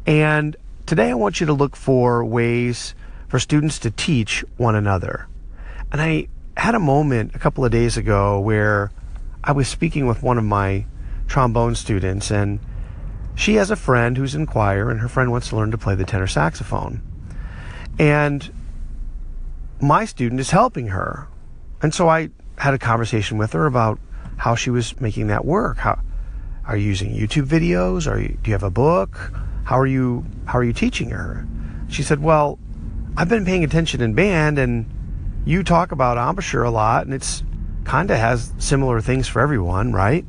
And 0.06 0.56
today 0.86 1.10
I 1.10 1.16
want 1.16 1.40
you 1.40 1.48
to 1.48 1.54
look 1.54 1.76
for 1.76 2.24
ways 2.24 2.94
for 3.28 3.40
students 3.40 3.80
to 3.80 3.90
teach 3.90 4.46
one 4.58 4.76
another. 4.76 5.28
And 5.92 6.00
I 6.00 6.28
had 6.56 6.76
a 6.76 6.80
moment 6.80 7.34
a 7.34 7.40
couple 7.40 7.66
of 7.66 7.72
days 7.72 7.98
ago 7.98 8.40
where 8.40 8.92
I 9.44 9.52
was 9.52 9.68
speaking 9.68 10.06
with 10.06 10.22
one 10.22 10.38
of 10.38 10.44
my 10.44 10.86
trombone 11.28 11.76
students 11.76 12.32
and 12.32 12.60
she 13.36 13.56
has 13.56 13.72
a 13.72 13.76
friend 13.76 14.18
who's 14.18 14.36
in 14.36 14.46
choir 14.46 14.90
and 14.90 15.00
her 15.00 15.08
friend 15.08 15.32
wants 15.32 15.50
to 15.50 15.56
learn 15.56 15.72
to 15.72 15.78
play 15.78 15.96
the 15.96 16.04
tenor 16.04 16.28
saxophone. 16.28 17.02
And 17.98 18.52
my 19.80 20.06
student 20.06 20.42
is 20.42 20.52
helping 20.52 20.88
her 20.88 21.28
and 21.82 21.94
so 21.94 22.10
I 22.10 22.30
had 22.58 22.74
a 22.74 22.80
conversation 22.80 23.38
with 23.38 23.54
her 23.54 23.66
about 23.66 24.00
how 24.38 24.56
she 24.56 24.70
was 24.70 25.00
making 25.00 25.28
that 25.28 25.46
work. 25.46 25.78
How 25.78 26.02
are 26.66 26.76
you 26.76 26.88
using 26.88 27.14
YouTube 27.14 27.46
videos? 27.46 28.10
Are 28.12 28.20
you, 28.20 28.38
do 28.42 28.50
you 28.50 28.54
have 28.54 28.64
a 28.64 28.70
book? 28.70 29.32
How 29.64 29.80
are 29.80 29.88
you 29.88 30.26
how 30.46 30.60
are 30.60 30.64
you 30.64 30.74
teaching 30.74 31.12
her? 31.12 31.48
She 31.90 32.04
said, 32.04 32.22
"Well, 32.22 32.60
I've 33.16 33.30
been 33.30 33.46
paying 33.46 33.64
attention 33.64 34.02
in 34.02 34.14
band 34.14 34.58
and 34.58 34.86
you 35.46 35.64
talk 35.64 35.92
about 35.92 36.18
embouchure 36.18 36.64
a 36.64 36.72
lot 36.72 37.06
and 37.06 37.14
it's 37.14 37.44
kind 37.84 38.12
of 38.12 38.18
has 38.18 38.54
similar 38.58 39.02
things 39.02 39.28
for 39.28 39.42
everyone, 39.42 39.94
right?" 39.94 40.26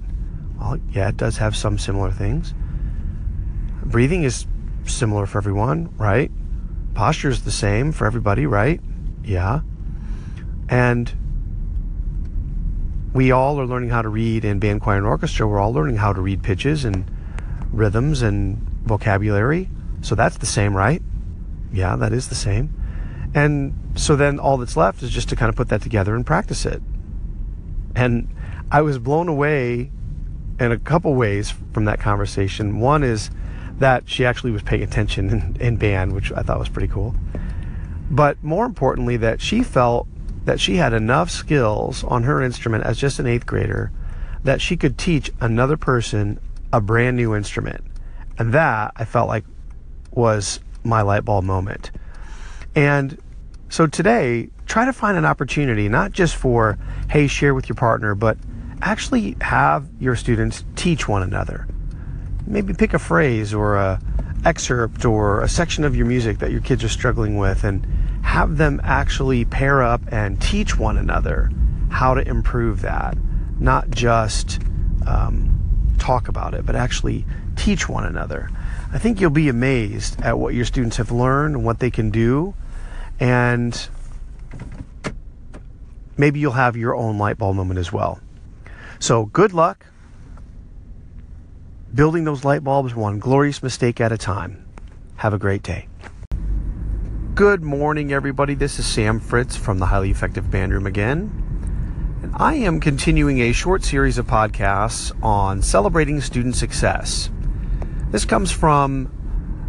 Well, 0.59 0.79
yeah, 0.93 1.09
it 1.09 1.17
does 1.17 1.39
have 1.39 1.57
some 1.57 1.79
similar 1.79 2.11
things. 2.11 2.55
Breathing 3.85 4.25
is 4.25 4.47
similar 4.85 5.27
for 5.27 5.39
everyone, 5.39 5.89
right? 5.97 6.31
Posture 6.95 7.31
is 7.31 7.43
the 7.45 7.51
same 7.51 7.93
for 7.93 8.07
everybody, 8.07 8.47
right? 8.47 8.81
Yeah. 9.25 9.61
And 10.69 11.13
we 13.13 13.33
all 13.33 13.61
are 13.61 13.67
learning 13.67 13.91
how 13.91 14.03
to 14.03 14.09
read 14.09 14.45
in 14.45 14.59
band, 14.59 14.81
choir, 14.83 14.99
and 14.99 15.07
orchestra. 15.07 15.47
We're 15.47 15.59
all 15.59 15.73
learning 15.73 15.97
how 15.97 16.13
to 16.13 16.21
read 16.21 16.43
pitches 16.43 16.85
and 16.85 17.11
rhythms 17.73 18.23
and 18.23 18.59
vocabulary. 18.85 19.69
So 20.03 20.15
that's 20.15 20.39
the 20.39 20.47
same, 20.47 20.77
right? 20.77 21.03
Yeah, 21.73 21.97
that 21.97 22.13
is 22.13 22.29
the 22.29 22.35
same. 22.35 22.75
And 23.35 23.75
so 23.95 24.17
then 24.17 24.39
all 24.39 24.57
that's 24.57 24.77
left 24.77 25.03
is 25.03 25.11
just 25.11 25.29
to 25.31 25.37
kind 25.37 25.49
of 25.49 25.57
put 25.57 25.69
that 25.69 25.83
together 25.83 26.15
and 26.15 26.27
practice 26.27 26.67
it. 26.67 26.83
And 27.95 28.29
I 28.71 28.83
was 28.83 28.99
blown 28.99 29.29
away 29.29 29.91
in 30.59 30.73
a 30.73 30.79
couple 30.79 31.15
ways 31.15 31.53
from 31.73 31.87
that 31.87 32.01
conversation. 32.01 32.81
One 32.81 33.03
is 33.03 33.31
that 33.79 34.09
she 34.09 34.25
actually 34.25 34.53
was 34.53 34.63
paying 34.63 34.83
attention 34.83 35.31
in, 35.31 35.57
in 35.61 35.77
band, 35.77 36.13
which 36.13 36.31
I 36.33 36.43
thought 36.43 36.59
was 36.59 36.69
pretty 36.69 36.89
cool. 36.89 37.15
But 38.11 38.43
more 38.43 38.67
importantly, 38.67 39.17
that 39.19 39.41
she 39.41 39.63
felt 39.63 40.07
that 40.45 40.61
she 40.61 40.77
had 40.77 40.93
enough 40.93 41.31
skills 41.31 42.05
on 42.05 42.25
her 42.25 42.43
instrument 42.43 42.85
as 42.85 42.99
just 42.99 43.19
an 43.19 43.27
eighth 43.27 43.47
grader 43.47 43.91
that 44.43 44.61
she 44.61 44.77
could 44.77 44.99
teach 44.99 45.31
another 45.41 45.77
person 45.77 46.39
a 46.73 46.81
brand 46.81 47.17
new 47.17 47.35
instrument. 47.35 47.85
And 48.39 48.53
that 48.55 48.93
I 48.97 49.05
felt 49.05 49.29
like 49.29 49.45
was 50.13 50.61
my 50.83 51.03
light 51.03 51.25
bulb 51.25 51.45
moment. 51.45 51.91
And 52.75 53.19
so 53.69 53.87
today, 53.87 54.51
try 54.71 54.85
to 54.85 54.93
find 54.93 55.19
an 55.19 55.25
opportunity, 55.25 55.89
not 55.89 56.13
just 56.13 56.37
for, 56.37 56.79
hey, 57.11 57.27
share 57.27 57.55
with 57.55 57.69
your 57.69 57.75
partner, 57.75 58.15
but 58.15 58.39
actually 58.81 59.37
have 59.41 59.89
your 59.99 60.15
students 60.15 60.63
teach 60.77 61.09
one 61.09 61.25
another. 61.25 61.67
Maybe 62.47 62.73
pick 62.73 62.95
a 62.95 63.01
phrase 63.01 63.53
or 63.53 63.75
a 63.75 64.01
excerpt 64.45 65.05
or 65.05 65.41
a 65.41 65.49
section 65.49 65.83
of 65.83 65.97
your 65.97 66.07
music 66.07 66.39
that 66.39 66.53
your 66.53 66.61
kids 66.61 66.85
are 66.85 66.89
struggling 66.89 67.37
with 67.37 67.65
and 67.65 67.85
have 68.23 68.59
them 68.59 68.81
actually 68.85 69.45
pair 69.45 69.83
up 69.83 70.03
and 70.13 70.41
teach 70.41 70.79
one 70.79 70.97
another 70.97 71.51
how 71.89 72.15
to 72.15 72.27
improve 72.27 72.83
that, 72.83 73.19
not 73.59 73.91
just 73.91 74.61
um, 75.05 75.97
talk 75.99 76.29
about 76.29 76.55
it, 76.55 76.65
but 76.65 76.77
actually 76.77 77.27
teach 77.57 77.89
one 77.89 78.07
another. 78.07 78.49
I 78.93 78.99
think 78.99 79.21
you'll 79.21 79.31
be 79.31 79.49
amazed 79.49 80.21
at 80.23 80.39
what 80.39 80.55
your 80.55 80.65
students 80.65 80.97
have 80.99 81.11
learned 81.11 81.57
and 81.57 81.65
what 81.65 81.81
they 81.81 81.91
can 81.91 82.11
do. 82.11 82.55
And 83.19 83.89
maybe 86.21 86.39
you'll 86.39 86.53
have 86.53 86.77
your 86.77 86.95
own 86.95 87.19
light 87.19 87.39
bulb 87.39 87.57
moment 87.57 87.79
as 87.79 87.93
well. 87.93 88.21
So, 88.99 89.25
good 89.27 89.53
luck 89.53 89.87
building 91.95 92.25
those 92.25 92.45
light 92.45 92.63
bulbs 92.63 92.95
one 92.95 93.19
glorious 93.19 93.63
mistake 93.63 94.01
at 94.01 94.13
a 94.13 94.19
time. 94.19 94.65
Have 95.17 95.35
a 95.35 95.39
great 95.39 95.63
day. 95.63 95.89
Good 97.35 97.63
morning, 97.63 98.13
everybody. 98.13 98.55
This 98.55 98.79
is 98.79 98.87
Sam 98.87 99.19
Fritz 99.19 99.57
from 99.57 99.79
the 99.79 99.87
Highly 99.87 100.11
Effective 100.11 100.51
Band 100.51 100.73
Room 100.73 100.87
again. 100.87 101.31
And 102.23 102.33
I 102.37 102.55
am 102.55 102.81
continuing 102.81 103.41
a 103.41 103.53
short 103.53 103.83
series 103.83 104.19
of 104.19 104.27
podcasts 104.27 105.11
on 105.25 105.63
celebrating 105.63 106.21
student 106.21 106.55
success. 106.55 107.31
This 108.11 108.25
comes 108.25 108.53
from 108.53 109.11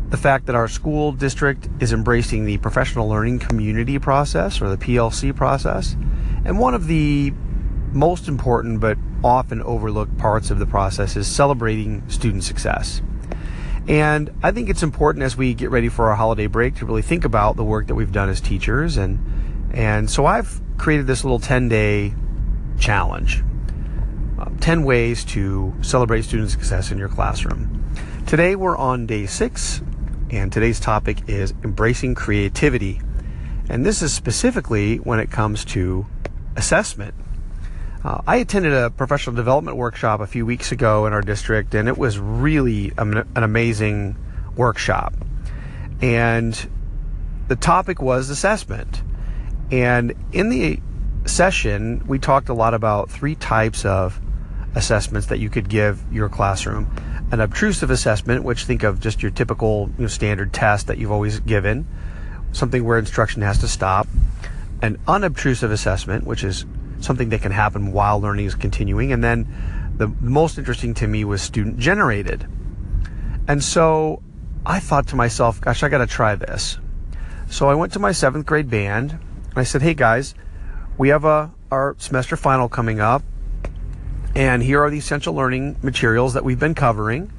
the 0.09 0.17
fact 0.17 0.47
that 0.47 0.55
our 0.55 0.67
school 0.67 1.13
district 1.13 1.69
is 1.79 1.93
embracing 1.93 2.45
the 2.45 2.57
professional 2.57 3.07
learning 3.07 3.39
community 3.39 3.97
process 3.97 4.61
or 4.61 4.69
the 4.69 4.77
PLC 4.77 5.33
process. 5.33 5.95
And 6.45 6.59
one 6.59 6.73
of 6.73 6.87
the 6.87 7.33
most 7.91 8.27
important 8.27 8.79
but 8.79 8.97
often 9.23 9.61
overlooked 9.61 10.17
parts 10.17 10.49
of 10.49 10.59
the 10.59 10.65
process 10.65 11.15
is 11.15 11.27
celebrating 11.27 12.07
student 12.09 12.43
success. 12.43 13.01
And 13.87 14.31
I 14.41 14.51
think 14.51 14.69
it's 14.69 14.83
important 14.83 15.23
as 15.23 15.35
we 15.35 15.53
get 15.53 15.69
ready 15.69 15.89
for 15.89 16.09
our 16.09 16.15
holiday 16.15 16.47
break 16.47 16.75
to 16.75 16.85
really 16.85 17.01
think 17.01 17.25
about 17.25 17.55
the 17.55 17.63
work 17.63 17.87
that 17.87 17.95
we've 17.95 18.11
done 18.11 18.29
as 18.29 18.39
teachers 18.39 18.97
and 18.97 19.19
and 19.73 20.09
so 20.09 20.25
I've 20.25 20.59
created 20.77 21.07
this 21.07 21.23
little 21.23 21.39
10-day 21.39 22.13
challenge. 22.77 23.41
Uh, 24.37 24.49
10 24.59 24.83
ways 24.83 25.23
to 25.25 25.73
celebrate 25.81 26.23
student 26.23 26.51
success 26.51 26.91
in 26.91 26.97
your 26.97 27.07
classroom. 27.07 27.85
Today 28.25 28.55
we're 28.55 28.75
on 28.75 29.05
day 29.05 29.27
six, 29.27 29.81
and 30.29 30.51
today's 30.51 30.79
topic 30.79 31.29
is 31.29 31.53
embracing 31.63 32.15
creativity. 32.15 33.01
And 33.69 33.85
this 33.85 34.01
is 34.01 34.13
specifically 34.13 34.97
when 34.97 35.19
it 35.19 35.31
comes 35.31 35.63
to 35.65 36.05
assessment. 36.55 37.13
Uh, 38.03 38.21
I 38.25 38.37
attended 38.37 38.73
a 38.73 38.89
professional 38.89 39.35
development 39.35 39.77
workshop 39.77 40.21
a 40.21 40.27
few 40.27 40.45
weeks 40.45 40.71
ago 40.71 41.05
in 41.05 41.13
our 41.13 41.21
district, 41.21 41.75
and 41.75 41.87
it 41.87 41.97
was 41.97 42.17
really 42.17 42.91
an, 42.97 43.27
amazing 43.35 44.17
workshop. 44.55 45.13
And 46.01 46.69
the 47.47 47.55
topic 47.55 48.01
was 48.01 48.29
assessment. 48.29 49.03
And 49.71 50.13
in 50.31 50.49
the 50.49 50.79
session, 51.25 52.03
we 52.07 52.17
talked 52.17 52.49
a 52.49 52.53
lot 52.53 52.73
about 52.73 53.11
three 53.11 53.35
types 53.35 53.85
of 53.85 54.19
assessments 54.73 55.27
that 55.27 55.39
you 55.39 55.49
could 55.49 55.69
give 55.69 56.01
your 56.11 56.29
classroom 56.29 56.89
an 57.31 57.39
obtrusive 57.39 57.91
assessment, 57.91 58.43
which 58.43 58.65
think 58.65 58.83
of 58.83 58.99
just 58.99 59.21
your 59.21 59.31
typical 59.31 59.89
you 59.97 60.03
know, 60.03 60.07
standard 60.07 60.51
test 60.51 60.87
that 60.87 60.97
you've 60.97 61.11
always 61.11 61.39
given, 61.39 61.87
something 62.51 62.83
where 62.83 62.97
instruction 62.97 63.41
has 63.41 63.59
to 63.59 63.67
stop, 63.67 64.07
an 64.81 64.99
unobtrusive 65.07 65.71
assessment, 65.71 66.25
which 66.25 66.43
is 66.43 66.65
something 66.99 67.29
that 67.29 67.41
can 67.41 67.51
happen 67.51 67.91
while 67.91 68.19
learning 68.19 68.45
is 68.45 68.55
continuing, 68.55 69.11
and 69.11 69.23
then 69.23 69.47
the 69.97 70.07
most 70.07 70.57
interesting 70.57 70.93
to 70.95 71.07
me 71.07 71.23
was 71.23 71.41
student 71.41 71.77
generated. 71.77 72.47
And 73.47 73.63
so 73.63 74.21
I 74.65 74.79
thought 74.79 75.07
to 75.07 75.15
myself, 75.15 75.61
gosh, 75.61 75.83
I 75.83 75.89
got 75.89 75.99
to 75.99 76.07
try 76.07 76.35
this. 76.35 76.77
So 77.49 77.69
I 77.69 77.75
went 77.75 77.93
to 77.93 77.99
my 77.99 78.11
seventh 78.11 78.45
grade 78.45 78.69
band 78.69 79.11
and 79.11 79.57
I 79.57 79.63
said, 79.63 79.81
hey 79.81 79.93
guys, 79.93 80.33
we 80.97 81.09
have 81.09 81.25
a, 81.25 81.51
our 81.69 81.95
semester 81.97 82.37
final 82.37 82.69
coming 82.69 82.99
up. 82.99 83.23
And 84.35 84.63
here 84.63 84.81
are 84.81 84.89
the 84.89 84.97
essential 84.97 85.33
learning 85.33 85.77
materials 85.81 86.35
that 86.35 86.45
we've 86.45 86.59
been 86.59 86.75
covering. 86.75 87.31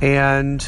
And 0.00 0.64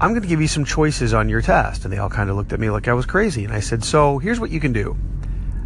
I'm 0.00 0.10
going 0.10 0.22
to 0.22 0.28
give 0.28 0.40
you 0.40 0.48
some 0.48 0.64
choices 0.64 1.12
on 1.12 1.28
your 1.28 1.42
test. 1.42 1.84
And 1.84 1.92
they 1.92 1.98
all 1.98 2.08
kind 2.08 2.30
of 2.30 2.36
looked 2.36 2.52
at 2.52 2.60
me 2.60 2.70
like 2.70 2.88
I 2.88 2.94
was 2.94 3.04
crazy. 3.04 3.44
And 3.44 3.52
I 3.52 3.60
said, 3.60 3.84
So 3.84 4.18
here's 4.18 4.40
what 4.40 4.50
you 4.50 4.60
can 4.60 4.72
do. 4.72 4.96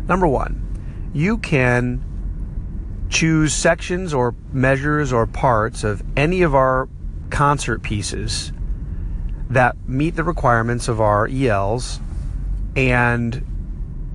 Number 0.09 0.27
one, 0.27 1.11
you 1.15 1.39
can 1.39 2.03
choose 3.09 3.55
sections 3.55 4.13
or 4.13 4.35
measures 4.53 5.13
or 5.13 5.27
parts 5.27 5.85
of 5.85 6.03
any 6.17 6.43
of 6.43 6.55
our 6.55 6.89
concert 7.31 7.83
pieces 7.83 8.53
that 9.51 9.77
meet 9.89 10.17
the 10.17 10.25
requirements 10.25 10.89
of 10.89 11.01
our 11.01 11.29
ELs 11.29 12.01
and 12.75 13.47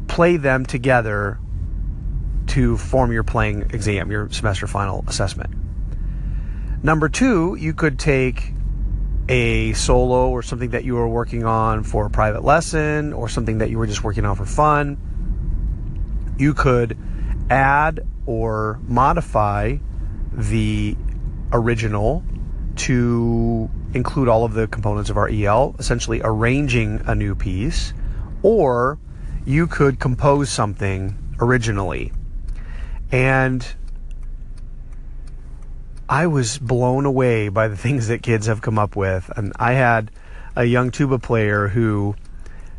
play 0.07 0.35
them 0.35 0.65
together 0.65 1.39
to 2.47 2.77
form 2.77 3.11
your 3.11 3.23
playing 3.23 3.61
exam, 3.71 4.11
your 4.11 4.29
semester 4.31 4.67
final 4.67 5.05
assessment. 5.07 5.53
Number 6.83 7.07
two, 7.07 7.55
you 7.55 7.73
could 7.73 7.99
take 7.99 8.53
a 9.29 9.73
solo 9.73 10.29
or 10.29 10.41
something 10.41 10.71
that 10.71 10.83
you 10.83 10.95
were 10.95 11.07
working 11.07 11.45
on 11.45 11.83
for 11.83 12.07
a 12.07 12.09
private 12.09 12.43
lesson 12.43 13.13
or 13.13 13.29
something 13.29 13.59
that 13.59 13.69
you 13.69 13.77
were 13.77 13.85
just 13.85 14.03
working 14.03 14.25
on 14.25 14.35
for 14.35 14.45
fun. 14.45 14.97
You 16.37 16.55
could 16.55 16.97
add 17.49 18.01
or 18.25 18.79
modify 18.87 19.77
the 20.33 20.97
original 21.53 22.23
to 22.75 23.69
include 23.93 24.27
all 24.27 24.45
of 24.45 24.53
the 24.53 24.67
components 24.67 25.09
of 25.09 25.17
our 25.17 25.29
EL, 25.29 25.75
essentially 25.77 26.21
arranging 26.23 27.01
a 27.05 27.13
new 27.13 27.35
piece, 27.35 27.93
or 28.41 28.97
you 29.45 29.67
could 29.67 29.99
compose 29.99 30.49
something 30.49 31.15
originally 31.39 32.11
and 33.11 33.65
I 36.09 36.25
was 36.25 36.57
blown 36.57 37.05
away 37.05 37.49
by 37.49 37.67
the 37.67 37.77
things 37.77 38.07
that 38.07 38.23
kids 38.23 38.47
have 38.47 38.63
come 38.63 38.79
up 38.79 38.95
with. 38.95 39.31
And 39.37 39.53
I 39.57 39.73
had 39.73 40.09
a 40.55 40.65
young 40.65 40.89
tuba 40.89 41.19
player 41.19 41.67
who 41.67 42.15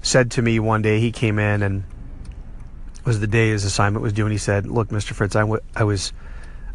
said 0.02 0.32
to 0.32 0.42
me 0.42 0.58
one 0.58 0.82
day, 0.82 0.98
he 0.98 1.12
came 1.12 1.38
in 1.38 1.62
and 1.62 1.84
was 3.04 3.20
the 3.20 3.28
day 3.28 3.50
his 3.50 3.64
assignment 3.64 4.02
was 4.02 4.12
due, 4.12 4.24
and 4.24 4.32
he 4.32 4.38
said, 4.38 4.66
"Look, 4.66 4.88
Mr. 4.88 5.12
Fritz, 5.12 5.36
I, 5.36 5.40
w- 5.40 5.62
I 5.74 5.84
was." 5.84 6.12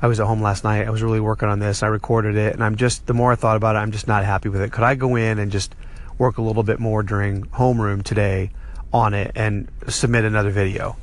I 0.01 0.07
was 0.07 0.19
at 0.19 0.27
home 0.27 0.41
last 0.41 0.65
night. 0.65 0.85
I 0.85 0.89
was 0.89 1.01
really 1.01 1.21
working 1.21 1.47
on 1.47 1.59
this. 1.59 1.81
I 1.81 1.87
recorded 1.87 2.35
it, 2.35 2.53
and 2.53 2.63
I'm 2.63 2.75
just 2.75 3.07
the 3.07 3.13
more 3.13 3.31
I 3.31 3.35
thought 3.35 3.55
about 3.55 3.77
it, 3.77 3.79
I'm 3.79 3.91
just 3.91 4.09
not 4.09 4.25
happy 4.25 4.49
with 4.49 4.61
it. 4.61 4.71
Could 4.71 4.83
I 4.83 4.93
go 4.93 5.15
in 5.15 5.39
and 5.39 5.51
just 5.51 5.73
work 6.17 6.37
a 6.37 6.41
little 6.41 6.63
bit 6.63 6.79
more 6.79 7.01
during 7.01 7.45
homeroom 7.45 8.03
today 8.03 8.51
on 8.91 9.13
it 9.13 9.31
and 9.35 9.71
submit 9.87 10.25
another 10.25 10.51
video? 10.51 10.97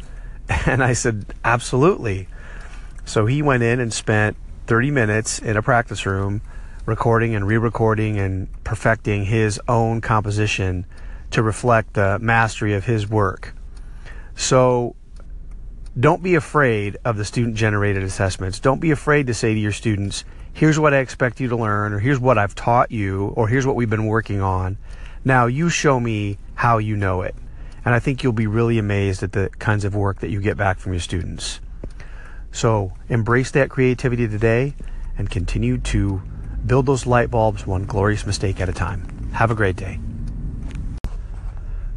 And 0.67 0.85
I 0.85 0.93
said, 0.93 1.25
absolutely. 1.43 2.29
So 3.07 3.25
he 3.25 3.41
went 3.41 3.63
in 3.63 3.81
and 3.81 3.93
spent 3.93 4.37
30 4.67 4.91
minutes 4.91 5.39
in 5.39 5.57
a 5.57 5.63
practice 5.63 6.07
room 6.07 6.43
recording 6.87 7.35
and 7.35 7.47
re 7.47 7.57
recording 7.57 8.19
and 8.19 8.49
perfecting 8.65 9.25
his 9.25 9.61
own 9.69 10.01
composition 10.01 10.87
to 11.31 11.43
reflect 11.43 11.95
the 11.95 12.19
mastery 12.21 12.75
of 12.75 12.85
his 12.85 13.09
work. 13.09 13.55
So 14.35 14.97
don't 15.99 16.23
be 16.23 16.35
afraid 16.35 16.97
of 17.05 17.17
the 17.17 17.25
student 17.25 17.57
generated 17.57 18.03
assessments. 18.03 18.59
Don't 18.61 18.81
be 18.81 18.91
afraid 18.91 19.27
to 19.27 19.35
say 19.35 19.55
to 19.55 19.61
your 19.61 19.73
students, 19.73 20.25
here's 20.53 20.79
what 20.79 20.95
I 20.95 20.99
expect 20.99 21.41
you 21.41 21.49
to 21.49 21.57
learn, 21.57 21.93
or 21.93 21.99
here's 21.99 22.19
what 22.19 22.39
I've 22.39 22.55
taught 22.55 22.91
you, 22.91 23.29
or 23.37 23.49
here's 23.49 23.67
what 23.67 23.77
we've 23.77 23.91
been 23.91 24.07
working 24.07 24.41
on. 24.41 24.79
Now 25.25 25.47
you 25.47 25.69
show 25.69 26.01
me 26.01 26.39
how 26.55 26.79
you 26.79 26.97
know 26.97 27.23
it. 27.23 27.35
And 27.85 27.95
I 27.95 27.99
think 27.99 28.23
you'll 28.23 28.33
be 28.33 28.47
really 28.47 28.79
amazed 28.79 29.23
at 29.23 29.33
the 29.33 29.51
kinds 29.59 29.85
of 29.85 29.95
work 29.95 30.21
that 30.21 30.31
you 30.31 30.41
get 30.41 30.57
back 30.57 30.79
from 30.79 30.93
your 30.93 31.01
students. 31.01 31.61
So 32.53 32.93
embrace 33.09 33.51
that 33.53 33.71
creativity 33.71 34.29
today 34.29 34.75
and 35.19 35.29
continue 35.29 35.79
to 35.79 36.23
build 36.65 36.87
those 36.87 37.07
light 37.07 37.31
bulbs 37.31 37.67
one 37.67 37.87
glorious 37.87 38.25
mistake 38.25 38.61
at 38.61 38.69
a 38.69 38.73
time. 38.73 39.31
Have 39.33 39.51
a 39.51 39.55
great 39.55 39.77
day. 39.77 39.99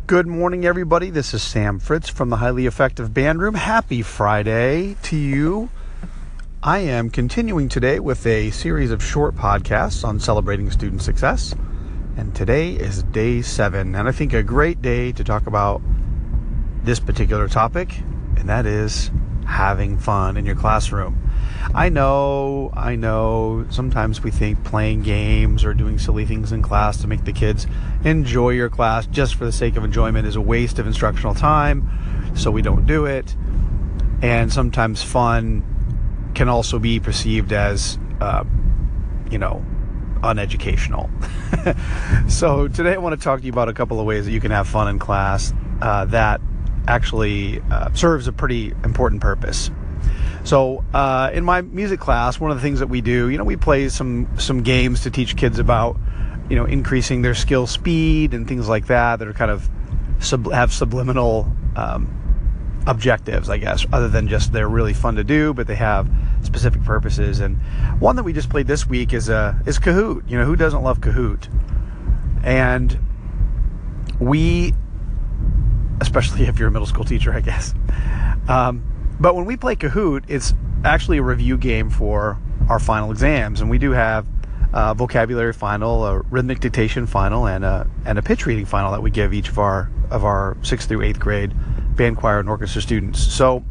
Good 0.07 0.27
morning, 0.27 0.65
everybody. 0.65 1.09
This 1.09 1.33
is 1.33 1.43
Sam 1.43 1.79
Fritz 1.79 2.09
from 2.09 2.29
the 2.29 2.37
Highly 2.37 2.67
Effective 2.67 3.13
Band 3.13 3.41
Room. 3.41 3.55
Happy 3.55 4.01
Friday 4.01 4.95
to 5.03 5.17
you. 5.17 5.69
I 6.63 6.79
am 6.79 7.09
continuing 7.09 7.69
today 7.69 7.99
with 7.99 8.25
a 8.25 8.49
series 8.51 8.91
of 8.91 9.03
short 9.03 9.35
podcasts 9.35 10.03
on 10.03 10.19
celebrating 10.19 10.71
student 10.71 11.01
success. 11.01 11.53
And 12.17 12.33
today 12.33 12.73
is 12.73 13.03
day 13.03 13.41
seven, 13.41 13.93
and 13.93 14.07
I 14.07 14.11
think 14.11 14.33
a 14.33 14.41
great 14.41 14.81
day 14.81 15.11
to 15.11 15.23
talk 15.23 15.47
about 15.47 15.81
this 16.83 16.99
particular 16.99 17.47
topic, 17.47 17.97
and 18.37 18.47
that 18.47 18.65
is 18.65 19.11
having 19.45 19.97
fun 19.97 20.37
in 20.37 20.45
your 20.45 20.55
classroom. 20.55 21.21
I 21.73 21.89
know, 21.89 22.71
I 22.73 22.95
know, 22.95 23.65
sometimes 23.69 24.23
we 24.23 24.31
think 24.31 24.63
playing 24.63 25.03
games 25.03 25.63
or 25.63 25.73
doing 25.73 25.99
silly 25.99 26.25
things 26.25 26.51
in 26.51 26.61
class 26.61 26.97
to 27.01 27.07
make 27.07 27.25
the 27.25 27.33
kids 27.33 27.67
enjoy 28.03 28.51
your 28.51 28.69
class 28.69 29.07
just 29.07 29.35
for 29.35 29.45
the 29.45 29.51
sake 29.51 29.75
of 29.75 29.83
enjoyment 29.83 30.27
is 30.27 30.35
a 30.35 30.41
waste 30.41 30.79
of 30.79 30.87
instructional 30.87 31.33
time, 31.33 31.89
so 32.35 32.51
we 32.51 32.61
don't 32.61 32.85
do 32.85 33.05
it. 33.05 33.35
And 34.21 34.51
sometimes 34.51 35.03
fun 35.03 35.63
can 36.33 36.49
also 36.49 36.79
be 36.79 36.99
perceived 36.99 37.51
as, 37.51 37.97
uh, 38.21 38.43
you 39.29 39.37
know, 39.37 39.65
uneducational. 40.21 41.09
so 42.31 42.67
today 42.67 42.93
I 42.93 42.97
want 42.97 43.19
to 43.19 43.23
talk 43.23 43.39
to 43.39 43.45
you 43.45 43.51
about 43.51 43.69
a 43.69 43.73
couple 43.73 43.99
of 43.99 44.05
ways 44.05 44.25
that 44.25 44.31
you 44.31 44.39
can 44.39 44.51
have 44.51 44.67
fun 44.67 44.87
in 44.87 44.99
class 44.99 45.53
uh, 45.81 46.05
that 46.05 46.41
actually 46.87 47.61
uh, 47.71 47.93
serves 47.93 48.27
a 48.27 48.31
pretty 48.31 48.73
important 48.83 49.21
purpose. 49.21 49.71
So 50.43 50.83
uh, 50.93 51.31
in 51.33 51.43
my 51.43 51.61
music 51.61 51.99
class, 51.99 52.39
one 52.39 52.51
of 52.51 52.57
the 52.57 52.61
things 52.61 52.79
that 52.79 52.87
we 52.87 53.01
do, 53.01 53.29
you 53.29 53.37
know, 53.37 53.43
we 53.43 53.55
play 53.55 53.89
some 53.89 54.27
some 54.37 54.61
games 54.61 55.01
to 55.01 55.09
teach 55.09 55.35
kids 55.35 55.57
about, 55.59 55.97
you 56.49 56.55
know, 56.55 56.65
increasing 56.65 57.23
their 57.23 57.33
skill 57.33 57.65
speed 57.67 58.33
and 58.33 58.47
things 58.47 58.69
like 58.69 58.87
that 58.87 59.19
that 59.19 59.27
are 59.27 59.33
kind 59.33 59.51
of 59.51 59.67
sub- 60.19 60.51
have 60.51 60.71
subliminal 60.71 61.51
um, 61.75 62.11
objectives, 62.85 63.49
I 63.49 63.57
guess, 63.57 63.85
other 63.91 64.07
than 64.07 64.27
just 64.27 64.53
they're 64.53 64.69
really 64.69 64.93
fun 64.93 65.15
to 65.15 65.23
do, 65.23 65.53
but 65.53 65.65
they 65.65 65.75
have 65.75 66.07
specific 66.43 66.83
purposes. 66.83 67.39
And 67.39 67.57
one 67.99 68.15
that 68.17 68.23
we 68.23 68.31
just 68.31 68.49
played 68.49 68.67
this 68.67 68.87
week 68.87 69.13
is 69.13 69.29
uh, 69.29 69.55
is 69.65 69.79
Kahoot. 69.79 70.29
You 70.29 70.37
know, 70.37 70.45
who 70.45 70.55
doesn't 70.55 70.83
love 70.83 70.99
Kahoot? 71.01 71.49
And 72.43 72.99
we, 74.19 74.75
especially 76.01 76.43
if 76.43 76.59
you're 76.59 76.67
a 76.67 76.71
middle 76.71 76.87
school 76.87 77.05
teacher, 77.05 77.33
I 77.33 77.41
guess. 77.41 77.73
Um, 78.47 78.83
but 79.19 79.35
when 79.35 79.45
we 79.45 79.57
play 79.57 79.75
Kahoot, 79.75 80.25
it's 80.27 80.53
actually 80.83 81.17
a 81.17 81.23
review 81.23 81.57
game 81.57 81.89
for 81.89 82.37
our 82.69 82.79
final 82.79 83.11
exams, 83.11 83.61
and 83.61 83.69
we 83.69 83.77
do 83.77 83.91
have 83.91 84.27
a 84.73 84.93
vocabulary 84.93 85.53
final, 85.53 86.05
a 86.05 86.19
rhythmic 86.19 86.59
dictation 86.59 87.07
final, 87.07 87.47
and 87.47 87.63
a 87.63 87.89
and 88.05 88.19
a 88.19 88.21
pitch 88.21 88.45
reading 88.45 88.65
final 88.65 88.91
that 88.91 89.01
we 89.01 89.09
give 89.09 89.33
each 89.33 89.49
of 89.49 89.57
our 89.57 89.89
of 90.11 90.25
our 90.25 90.57
sixth 90.61 90.89
through 90.89 91.01
eighth 91.01 91.19
grade 91.19 91.53
band 91.95 92.17
choir 92.17 92.39
and 92.39 92.49
orchestra 92.49 92.81
students. 92.81 93.19
So, 93.19 93.63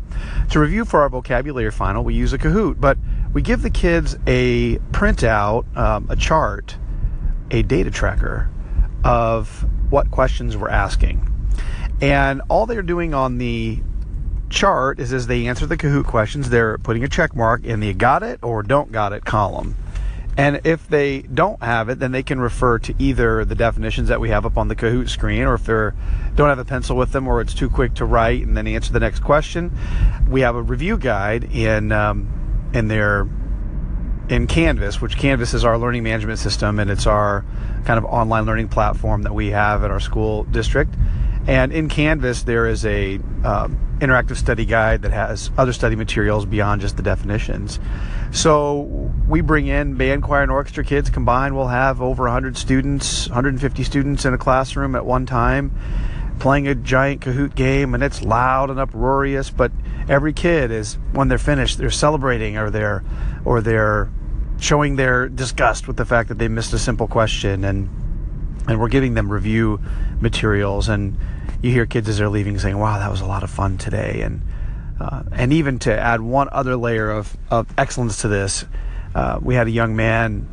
to 0.51 0.59
review 0.59 0.85
for 0.85 1.03
our 1.03 1.11
vocabulary 1.11 1.71
final, 1.71 2.05
we 2.05 2.15
use 2.15 2.33
a 2.33 2.39
Kahoot, 2.39 2.81
but 2.81 2.97
we 3.35 3.43
give 3.43 3.63
the 3.63 3.71
kids 3.71 4.17
a 4.27 4.79
printout, 4.93 5.77
um, 5.77 6.07
a 6.09 6.17
chart, 6.17 6.77
a 7.51 7.63
data 7.63 7.91
tracker 7.91 8.51
of 9.05 9.67
what 9.91 10.11
questions 10.11 10.57
we're 10.57 10.71
asking. 10.71 11.34
And 12.01 12.43
all 12.49 12.67
they're 12.67 12.83
doing 12.83 13.15
on 13.15 13.39
the 13.39 13.81
chart 14.51 15.01
is 15.01 15.13
as 15.13 15.27
they 15.27 15.47
answer 15.47 15.67
the 15.67 15.77
Kahoot 15.77 16.07
questions, 16.07 16.51
they're 16.51 16.79
putting 16.79 17.05
a 17.05 17.09
check 17.09 17.35
mark 17.35 17.65
in 17.65 17.81
the 17.81 17.93
got 17.95 18.23
it 18.23 18.41
or 18.43 18.63
don't 18.63 18.93
got 18.93 19.13
it 19.13 19.25
column. 19.25 19.77
And 20.37 20.61
if 20.65 20.89
they 20.89 21.23
don't 21.23 21.63
have 21.63 21.89
it, 21.89 22.01
then 22.01 22.11
they 22.11 22.25
can 22.25 22.41
refer 22.41 22.81
to 22.81 22.95
either 22.99 23.45
the 23.45 23.55
definitions 23.55 24.09
that 24.09 24.21
we 24.21 24.31
have 24.31 24.45
up 24.45 24.59
on 24.59 24.67
the 24.67 24.75
Kahoot 24.75 25.09
screen, 25.09 25.43
or 25.43 25.55
if 25.55 25.65
they 25.65 25.91
don't 26.35 26.49
have 26.49 26.59
a 26.59 26.65
pencil 26.65 26.97
with 26.97 27.13
them, 27.13 27.29
or 27.29 27.41
it's 27.41 27.55
too 27.55 27.71
quick 27.71 27.95
to 27.95 28.05
write 28.05 28.43
and 28.43 28.57
then 28.57 28.67
answer 28.67 28.93
the 28.93 28.99
next 28.99 29.21
question, 29.21 29.71
we 30.29 30.41
have 30.41 30.57
a 30.57 30.63
review 30.63 30.97
guide 30.97 31.45
in 31.45 31.93
um, 31.93 32.71
in 32.75 32.89
their 32.89 33.29
in 34.29 34.47
Canvas, 34.49 35.01
which 35.01 35.17
Canvas 35.17 35.55
is 35.55 35.65
our 35.65 35.79
learning 35.79 36.03
management 36.03 36.41
system, 36.41 36.81
and 36.81 36.91
it's 36.91 37.07
our 37.07 37.45
kind 37.85 37.99
of 37.99 38.05
online 38.05 38.45
learning 38.45 38.69
platform 38.69 39.23
that 39.23 39.35
we 39.35 39.51
have 39.51 39.85
at 39.85 39.91
our 39.91 40.01
school 40.01 40.45
district. 40.45 40.95
And 41.47 41.73
in 41.73 41.89
Canvas, 41.89 42.45
there 42.45 42.67
is 42.67 42.87
a 42.87 43.17
um, 43.45 43.79
interactive 44.01 44.37
study 44.37 44.65
guide 44.65 45.03
that 45.03 45.13
has 45.13 45.51
other 45.59 45.73
study 45.73 45.95
materials 45.95 46.47
beyond 46.47 46.81
just 46.81 46.97
the 46.97 47.03
definitions. 47.03 47.79
So 48.33 49.13
we 49.29 49.41
bring 49.41 49.67
in 49.67 49.95
band, 49.95 50.23
choir, 50.23 50.43
and 50.43 50.51
orchestra 50.51 50.85
kids 50.85 51.11
combined. 51.11 51.55
We'll 51.55 51.69
have 51.69 52.01
over 52.01 52.25
100 52.25 52.57
students, 52.57 53.29
150 53.29 53.85
students 53.85 54.25
in 54.25 54.33
a 54.33 54.39
classroom 54.39 54.97
at 54.97 55.05
one 55.05 55.27
time 55.27 55.77
playing 56.39 56.69
a 56.69 56.75
giant 56.75 57.21
Kahoot 57.21 57.55
game, 57.55 57.95
and 57.95 58.03
it's 58.03 58.23
loud 58.23 58.71
and 58.71 58.79
uproarious. 58.79 59.51
But 59.51 59.73
every 60.09 60.33
kid 60.33 60.71
is, 60.71 60.95
when 61.13 61.29
they're 61.29 61.39
finished, 61.39 61.79
they're 61.79 61.91
celebrating 61.91 62.57
or 62.57 62.71
they're, 62.71 63.05
or 63.45 63.61
they're 63.61 64.11
showing 64.59 64.97
their 64.97 65.29
disgust 65.29 65.87
with 65.87 65.97
the 65.97 66.05
fact 66.05 66.29
that 66.29 66.39
they 66.39 66.49
missed 66.49 66.73
a 66.73 66.79
simple 66.79 67.09
question, 67.09 67.65
and 67.65 67.89
and 68.69 68.81
we're 68.81 68.89
giving 68.89 69.15
them 69.15 69.31
review 69.31 69.81
materials 70.21 70.89
and 70.89 71.17
you 71.63 71.71
hear 71.71 71.87
kids 71.87 72.09
as 72.09 72.19
they're 72.19 72.29
leaving 72.29 72.59
saying, 72.59 72.79
"Wow, 72.79 72.99
that 72.99 73.11
was 73.11 73.21
a 73.21 73.27
lot 73.27 73.43
of 73.43 73.51
fun 73.51 73.79
today," 73.79 74.21
and 74.23 74.43
uh, 75.01 75.23
and 75.33 75.53
even 75.53 75.79
to 75.81 75.99
add 75.99 76.21
one 76.21 76.49
other 76.53 76.77
layer 76.77 77.11
of, 77.11 77.37
of 77.51 77.67
excellence 77.77 78.21
to 78.23 78.29
this, 78.29 78.65
uh, 79.15 79.39
we 79.43 79.55
had 79.55 79.67
a 79.67 79.71
young 79.71 79.97
man 79.97 80.47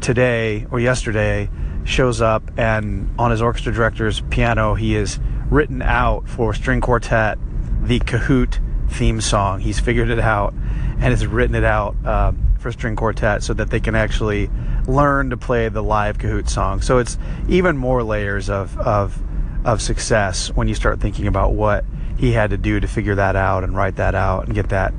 today 0.00 0.66
or 0.70 0.78
yesterday 0.78 1.50
shows 1.84 2.20
up 2.20 2.42
and 2.56 3.10
on 3.18 3.30
his 3.30 3.42
orchestra 3.42 3.72
director's 3.72 4.20
piano 4.30 4.74
he 4.74 4.94
is 4.94 5.18
written 5.50 5.82
out 5.82 6.28
for 6.28 6.52
string 6.54 6.80
quartet 6.80 7.38
the 7.82 7.98
Kahoot 8.00 8.60
theme 8.90 9.20
song. 9.20 9.60
He's 9.60 9.80
figured 9.80 10.10
it 10.10 10.20
out 10.20 10.52
and 10.52 11.04
has 11.04 11.26
written 11.26 11.54
it 11.54 11.64
out 11.64 11.96
uh, 12.04 12.32
for 12.58 12.70
string 12.72 12.96
quartet 12.96 13.42
so 13.42 13.54
that 13.54 13.70
they 13.70 13.80
can 13.80 13.94
actually 13.94 14.50
learn 14.88 15.30
to 15.30 15.36
play 15.36 15.68
the 15.68 15.82
live 15.82 16.18
Kahoot 16.18 16.48
song. 16.48 16.80
So 16.80 16.98
it's 16.98 17.18
even 17.48 17.76
more 17.76 18.02
layers 18.02 18.50
of 18.50 18.76
of 18.78 19.22
of 19.64 19.82
success 19.82 20.48
when 20.54 20.66
you 20.66 20.74
start 20.74 21.00
thinking 21.00 21.26
about 21.26 21.52
what 21.52 21.84
he 22.16 22.32
had 22.32 22.50
to 22.50 22.56
do 22.56 22.80
to 22.80 22.88
figure 22.88 23.14
that 23.14 23.36
out 23.36 23.64
and 23.64 23.76
write 23.76 23.96
that 23.96 24.14
out 24.14 24.46
and 24.46 24.54
get 24.54 24.70
that 24.70 24.92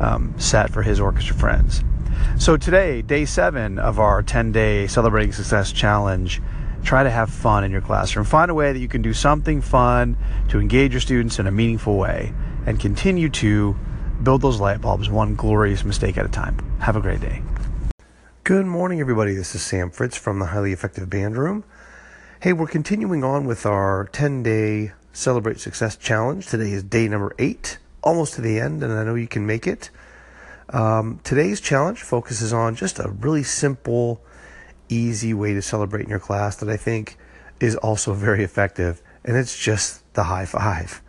um, 0.00 0.34
set 0.38 0.70
for 0.70 0.82
his 0.82 1.00
orchestra 1.00 1.36
friends. 1.36 1.82
So 2.38 2.56
today, 2.56 3.02
day 3.02 3.24
seven 3.24 3.78
of 3.78 3.98
our 3.98 4.22
10 4.22 4.52
day 4.52 4.86
celebrating 4.86 5.32
success 5.32 5.72
challenge. 5.72 6.42
Try 6.82 7.02
to 7.02 7.10
have 7.10 7.30
fun 7.30 7.64
in 7.64 7.72
your 7.72 7.80
classroom. 7.80 8.24
Find 8.24 8.48
a 8.48 8.54
way 8.54 8.72
that 8.72 8.78
you 8.78 8.86
can 8.86 9.02
do 9.02 9.12
something 9.12 9.60
fun 9.60 10.16
to 10.50 10.60
engage 10.60 10.92
your 10.92 11.00
students 11.00 11.38
in 11.40 11.46
a 11.48 11.50
meaningful 11.50 11.96
way 11.96 12.32
and 12.64 12.78
continue 12.78 13.28
to 13.30 13.76
build 14.22 14.40
those 14.40 14.60
light 14.60 14.80
bulbs 14.80 15.10
one 15.10 15.34
glorious 15.34 15.84
mistake 15.84 16.16
at 16.16 16.24
a 16.24 16.28
time. 16.28 16.56
Have 16.80 16.94
a 16.94 17.00
great 17.00 17.20
day. 17.20 17.42
Good 18.46 18.66
morning, 18.66 19.00
everybody. 19.00 19.34
This 19.34 19.56
is 19.56 19.62
Sam 19.62 19.90
Fritz 19.90 20.16
from 20.16 20.38
the 20.38 20.46
Highly 20.46 20.72
Effective 20.72 21.10
Band 21.10 21.36
Room. 21.36 21.64
Hey, 22.38 22.52
we're 22.52 22.68
continuing 22.68 23.24
on 23.24 23.44
with 23.44 23.66
our 23.66 24.08
10 24.12 24.44
day 24.44 24.92
Celebrate 25.12 25.58
Success 25.58 25.96
Challenge. 25.96 26.46
Today 26.46 26.70
is 26.70 26.84
day 26.84 27.08
number 27.08 27.34
eight, 27.40 27.78
almost 28.04 28.34
to 28.34 28.40
the 28.40 28.60
end, 28.60 28.84
and 28.84 28.92
I 28.92 29.02
know 29.02 29.16
you 29.16 29.26
can 29.26 29.46
make 29.46 29.66
it. 29.66 29.90
Um, 30.68 31.18
today's 31.24 31.60
challenge 31.60 32.02
focuses 32.02 32.52
on 32.52 32.76
just 32.76 33.00
a 33.00 33.08
really 33.08 33.42
simple, 33.42 34.22
easy 34.88 35.34
way 35.34 35.52
to 35.52 35.60
celebrate 35.60 36.04
in 36.04 36.08
your 36.08 36.20
class 36.20 36.54
that 36.58 36.68
I 36.68 36.76
think 36.76 37.18
is 37.58 37.74
also 37.74 38.14
very 38.14 38.44
effective, 38.44 39.02
and 39.24 39.36
it's 39.36 39.58
just 39.58 40.04
the 40.14 40.22
high 40.22 40.46
five. 40.46 41.02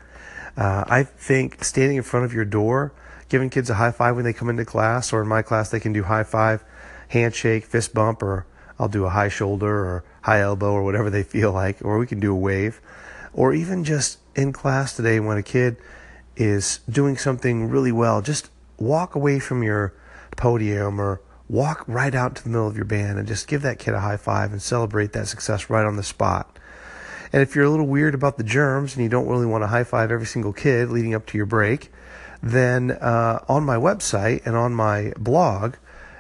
Uh, 0.58 0.86
I 0.88 1.04
think 1.04 1.64
standing 1.64 1.98
in 1.98 2.04
front 2.04 2.26
of 2.26 2.34
your 2.34 2.46
door, 2.46 2.94
giving 3.30 3.52
kids 3.52 3.70
a 3.70 3.76
high 3.76 3.92
five 3.92 4.16
when 4.16 4.26
they 4.26 4.34
come 4.34 4.50
into 4.50 4.66
class, 4.66 5.14
or 5.14 5.22
in 5.22 5.28
my 5.28 5.44
class, 5.44 5.70
they 5.70 5.80
can 5.80 5.94
do 5.94 6.02
high 6.02 6.24
five, 6.24 6.64
handshake, 7.10 7.66
fist 7.66 7.94
bump, 7.94 8.22
or 8.22 8.46
I'll 8.80 8.88
do 8.88 9.06
a 9.06 9.10
high 9.10 9.30
shoulder 9.30 9.86
or 9.86 10.04
high 10.22 10.42
elbow 10.42 10.72
or 10.72 10.84
whatever 10.84 11.10
they 11.10 11.24
feel 11.24 11.52
like, 11.52 11.84
or 11.84 11.98
we 11.98 12.08
can 12.08 12.20
do 12.20 12.32
a 12.32 12.38
wave. 12.38 12.82
Or 13.34 13.54
even 13.54 13.84
just 13.84 14.20
in 14.36 14.54
class 14.54 14.96
today 14.96 15.20
when 15.20 15.38
a 15.38 15.44
kid 15.44 15.78
is 16.36 16.80
doing 16.90 17.18
something 17.18 17.70
really 17.70 17.92
well, 17.92 18.22
just 18.22 18.50
walk 18.78 19.16
away 19.16 19.40
from 19.40 19.64
your 19.64 19.94
podium 20.36 21.00
or 21.00 21.22
walk 21.50 21.84
right 21.88 22.14
out 22.14 22.36
to 22.36 22.44
the 22.44 22.50
middle 22.50 22.68
of 22.68 22.76
your 22.76 22.86
band 22.86 23.18
and 23.18 23.28
just 23.28 23.48
give 23.48 23.62
that 23.62 23.80
kid 23.80 23.94
a 23.94 24.00
high 24.02 24.18
five 24.18 24.52
and 24.52 24.62
celebrate 24.62 25.14
that 25.14 25.28
success 25.28 25.70
right 25.70 25.86
on 25.86 25.96
the 25.96 26.04
spot. 26.04 26.60
And 27.34 27.42
if 27.42 27.56
you're 27.56 27.66
a 27.66 27.70
little 27.70 27.88
weird 27.88 28.14
about 28.14 28.38
the 28.38 28.44
germs 28.44 28.96
and 28.96 29.04
you 29.04 29.10
don't 29.10 29.28
really 29.28 29.46
want 29.46 29.64
to 29.64 29.68
high 29.68 29.84
five 29.84 30.12
every 30.12 30.26
single 30.26 30.54
kid 30.54 30.90
leading 30.90 31.14
up 31.14 31.26
to 31.28 31.38
your 31.38 31.46
break, 31.46 31.92
then 32.42 32.92
uh, 32.92 33.44
on 33.50 33.64
my 33.64 33.76
website 33.76 34.46
and 34.46 34.56
on 34.56 34.74
my 34.74 35.14
blog, 35.18 35.76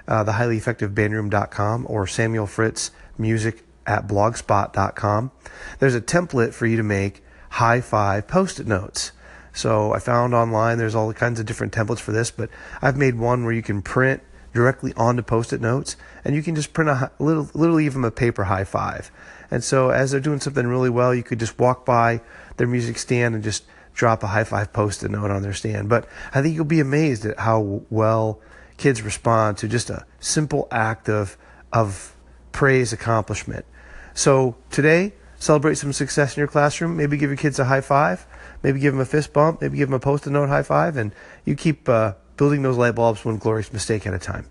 uh, 0.07 0.23
thehighlyeffectivebandroom.com 0.23 1.85
or 1.89 2.07
Samuel 2.07 2.47
Fritz 2.47 2.91
Music 3.17 3.63
at 3.85 4.07
blogspot.com. 4.07 5.31
There's 5.79 5.95
a 5.95 6.01
template 6.01 6.53
for 6.53 6.65
you 6.65 6.77
to 6.77 6.83
make 6.83 7.23
high 7.51 7.81
five 7.81 8.27
post 8.27 8.59
it 8.59 8.67
notes. 8.67 9.11
So 9.53 9.93
I 9.93 9.99
found 9.99 10.35
online 10.35 10.77
there's 10.77 10.93
all 10.93 11.11
kinds 11.13 11.39
of 11.39 11.45
different 11.45 11.73
templates 11.73 11.99
for 11.99 12.11
this, 12.11 12.29
but 12.29 12.49
I've 12.81 12.97
made 12.97 13.15
one 13.15 13.43
where 13.43 13.53
you 13.53 13.63
can 13.63 13.81
print 13.81 14.21
directly 14.53 14.93
onto 14.95 15.21
post 15.21 15.53
it 15.53 15.61
notes 15.61 15.95
and 16.23 16.35
you 16.35 16.43
can 16.43 16.55
just 16.55 16.73
print 16.73 16.89
a 16.89 17.11
little, 17.19 17.49
literally 17.53 17.85
even 17.85 18.03
a 18.03 18.11
paper 18.11 18.45
high 18.45 18.63
five. 18.63 19.11
And 19.49 19.63
so 19.63 19.89
as 19.89 20.11
they're 20.11 20.19
doing 20.19 20.39
something 20.39 20.67
really 20.67 20.89
well, 20.89 21.15
you 21.15 21.23
could 21.23 21.39
just 21.39 21.57
walk 21.57 21.85
by 21.85 22.21
their 22.57 22.67
music 22.67 22.97
stand 22.97 23.33
and 23.33 23.43
just 23.43 23.63
drop 23.93 24.21
a 24.21 24.27
high 24.27 24.43
five 24.43 24.71
post 24.73 25.03
it 25.03 25.09
note 25.09 25.31
on 25.31 25.41
their 25.41 25.53
stand. 25.53 25.89
But 25.89 26.07
I 26.33 26.41
think 26.41 26.53
you'll 26.53 26.65
be 26.65 26.79
amazed 26.79 27.25
at 27.25 27.39
how 27.39 27.81
well 27.89 28.39
kids 28.77 29.01
respond 29.01 29.57
to 29.57 29.67
just 29.67 29.89
a 29.89 30.05
simple 30.19 30.67
act 30.71 31.09
of, 31.09 31.37
of 31.73 32.15
praise 32.51 32.93
accomplishment. 32.93 33.65
So 34.13 34.55
today, 34.71 35.13
celebrate 35.37 35.75
some 35.75 35.93
success 35.93 36.37
in 36.37 36.41
your 36.41 36.47
classroom. 36.47 36.95
Maybe 36.95 37.17
give 37.17 37.29
your 37.29 37.37
kids 37.37 37.59
a 37.59 37.65
high 37.65 37.81
five. 37.81 38.25
Maybe 38.63 38.79
give 38.79 38.93
them 38.93 39.01
a 39.01 39.05
fist 39.05 39.33
bump. 39.33 39.61
Maybe 39.61 39.77
give 39.77 39.89
them 39.89 39.95
a 39.95 39.99
post-it 39.99 40.31
note 40.31 40.49
high 40.49 40.63
five. 40.63 40.97
And 40.97 41.13
you 41.45 41.55
keep 41.55 41.87
uh, 41.89 42.13
building 42.37 42.61
those 42.61 42.77
light 42.77 42.95
bulbs 42.95 43.25
one 43.25 43.37
glorious 43.37 43.73
mistake 43.73 44.07
at 44.07 44.13
a 44.13 44.19
time. 44.19 44.47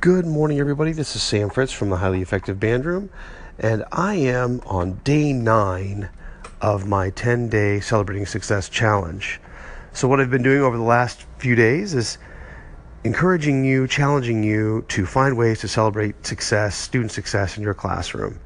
Good 0.00 0.26
morning, 0.26 0.60
everybody. 0.60 0.92
This 0.92 1.16
is 1.16 1.22
Sam 1.22 1.50
Fritz 1.50 1.72
from 1.72 1.90
the 1.90 1.96
Highly 1.96 2.22
Effective 2.22 2.60
Band 2.60 2.84
Room. 2.84 3.10
And 3.58 3.84
I 3.90 4.14
am 4.14 4.60
on 4.66 5.00
day 5.02 5.32
nine 5.32 6.10
of 6.60 6.86
my 6.86 7.10
10 7.10 7.48
day 7.48 7.80
Celebrating 7.80 8.26
Success 8.26 8.68
Challenge. 8.68 9.40
So, 9.92 10.06
what 10.06 10.20
I've 10.20 10.30
been 10.30 10.44
doing 10.44 10.62
over 10.62 10.76
the 10.76 10.82
last 10.84 11.24
few 11.38 11.56
days 11.56 11.94
is 11.94 12.18
encouraging 13.04 13.64
you, 13.64 13.86
challenging 13.86 14.42
you 14.42 14.84
to 14.88 15.06
find 15.06 15.36
ways 15.36 15.60
to 15.60 15.68
celebrate 15.68 16.26
success, 16.26 16.76
student 16.76 17.12
success 17.12 17.56
in 17.56 17.62
your 17.62 17.74
classroom. 17.74 18.40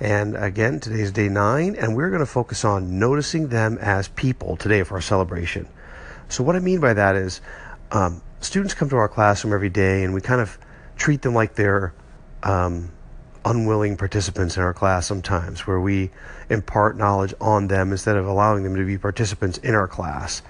And 0.00 0.34
again, 0.36 0.80
today 0.80 1.00
is 1.00 1.12
day 1.12 1.28
nine, 1.28 1.76
and 1.76 1.94
we're 1.94 2.08
going 2.08 2.20
to 2.20 2.26
focus 2.26 2.64
on 2.64 2.98
noticing 2.98 3.48
them 3.48 3.76
as 3.78 4.08
people 4.08 4.56
today 4.56 4.82
for 4.82 4.94
our 4.94 5.00
celebration. 5.02 5.68
So, 6.30 6.42
what 6.42 6.56
I 6.56 6.60
mean 6.60 6.80
by 6.80 6.94
that 6.94 7.16
is, 7.16 7.42
um, 7.92 8.22
students 8.40 8.72
come 8.72 8.88
to 8.88 8.96
our 8.96 9.08
classroom 9.08 9.52
every 9.52 9.68
day, 9.68 10.02
and 10.02 10.14
we 10.14 10.22
kind 10.22 10.40
of 10.40 10.56
treat 10.96 11.20
them 11.20 11.34
like 11.34 11.54
they're 11.54 11.92
um, 12.42 12.90
unwilling 13.44 13.98
participants 13.98 14.56
in 14.56 14.62
our 14.62 14.72
class 14.72 15.06
sometimes, 15.06 15.66
where 15.66 15.80
we 15.80 16.10
impart 16.48 16.96
knowledge 16.96 17.34
on 17.38 17.68
them 17.68 17.92
instead 17.92 18.16
of 18.16 18.26
allowing 18.26 18.62
them 18.62 18.76
to 18.76 18.86
be 18.86 18.96
participants 18.96 19.58
in 19.58 19.74
our 19.74 19.88
class. 19.88 20.40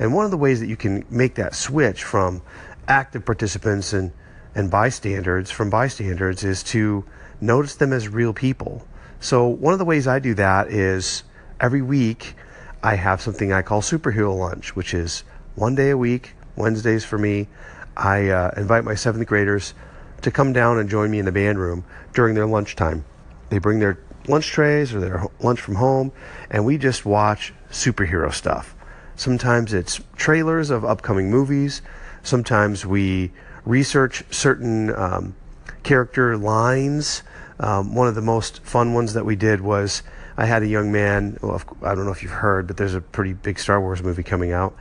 And 0.00 0.14
one 0.14 0.24
of 0.24 0.30
the 0.30 0.36
ways 0.36 0.60
that 0.60 0.68
you 0.68 0.76
can 0.76 1.04
make 1.10 1.34
that 1.36 1.54
switch 1.54 2.04
from 2.04 2.42
active 2.88 3.24
participants 3.24 3.92
and, 3.92 4.10
and 4.54 4.70
bystanders 4.70 5.50
from 5.50 5.70
bystanders 5.70 6.42
is 6.42 6.62
to 6.64 7.04
notice 7.40 7.76
them 7.76 7.92
as 7.92 8.08
real 8.08 8.32
people. 8.32 8.84
So 9.20 9.46
one 9.46 9.72
of 9.72 9.78
the 9.78 9.84
ways 9.84 10.08
I 10.08 10.18
do 10.18 10.34
that 10.34 10.68
is 10.68 11.22
every 11.60 11.82
week 11.82 12.34
I 12.82 12.94
have 12.94 13.20
something 13.20 13.52
I 13.52 13.62
call 13.62 13.82
superhero 13.82 14.36
lunch, 14.36 14.74
which 14.74 14.94
is 14.94 15.24
one 15.54 15.74
day 15.74 15.90
a 15.90 15.96
week, 15.96 16.34
Wednesdays 16.56 17.04
for 17.04 17.18
me. 17.18 17.48
I 17.96 18.28
uh, 18.28 18.52
invite 18.56 18.84
my 18.84 18.94
seventh 18.94 19.26
graders 19.26 19.74
to 20.22 20.30
come 20.30 20.52
down 20.52 20.78
and 20.78 20.88
join 20.88 21.10
me 21.10 21.18
in 21.18 21.24
the 21.24 21.32
band 21.32 21.58
room 21.58 21.84
during 22.14 22.34
their 22.34 22.46
lunchtime. 22.46 23.04
They 23.50 23.58
bring 23.58 23.80
their 23.80 23.98
lunch 24.28 24.46
trays 24.48 24.94
or 24.94 25.00
their 25.00 25.24
lunch 25.40 25.60
from 25.60 25.76
home, 25.76 26.12
and 26.50 26.64
we 26.64 26.78
just 26.78 27.04
watch 27.04 27.52
superhero 27.70 28.32
stuff. 28.32 28.74
Sometimes 29.16 29.74
it's 29.74 30.00
trailers 30.16 30.70
of 30.70 30.84
upcoming 30.84 31.30
movies. 31.30 31.82
Sometimes 32.22 32.84
we 32.84 33.32
research 33.64 34.24
certain 34.30 34.94
um, 34.94 35.36
character 35.82 36.36
lines. 36.36 37.22
Um, 37.60 37.94
one 37.94 38.08
of 38.08 38.14
the 38.14 38.22
most 38.22 38.62
fun 38.64 38.94
ones 38.94 39.14
that 39.14 39.24
we 39.24 39.36
did 39.36 39.60
was 39.60 40.02
I 40.36 40.46
had 40.46 40.62
a 40.62 40.66
young 40.66 40.92
man. 40.92 41.38
Well, 41.42 41.60
I 41.82 41.94
don't 41.94 42.04
know 42.04 42.12
if 42.12 42.22
you've 42.22 42.30
heard, 42.30 42.66
but 42.66 42.76
there's 42.76 42.94
a 42.94 43.00
pretty 43.00 43.32
big 43.32 43.58
Star 43.58 43.80
Wars 43.80 44.02
movie 44.02 44.22
coming 44.22 44.52
out. 44.52 44.76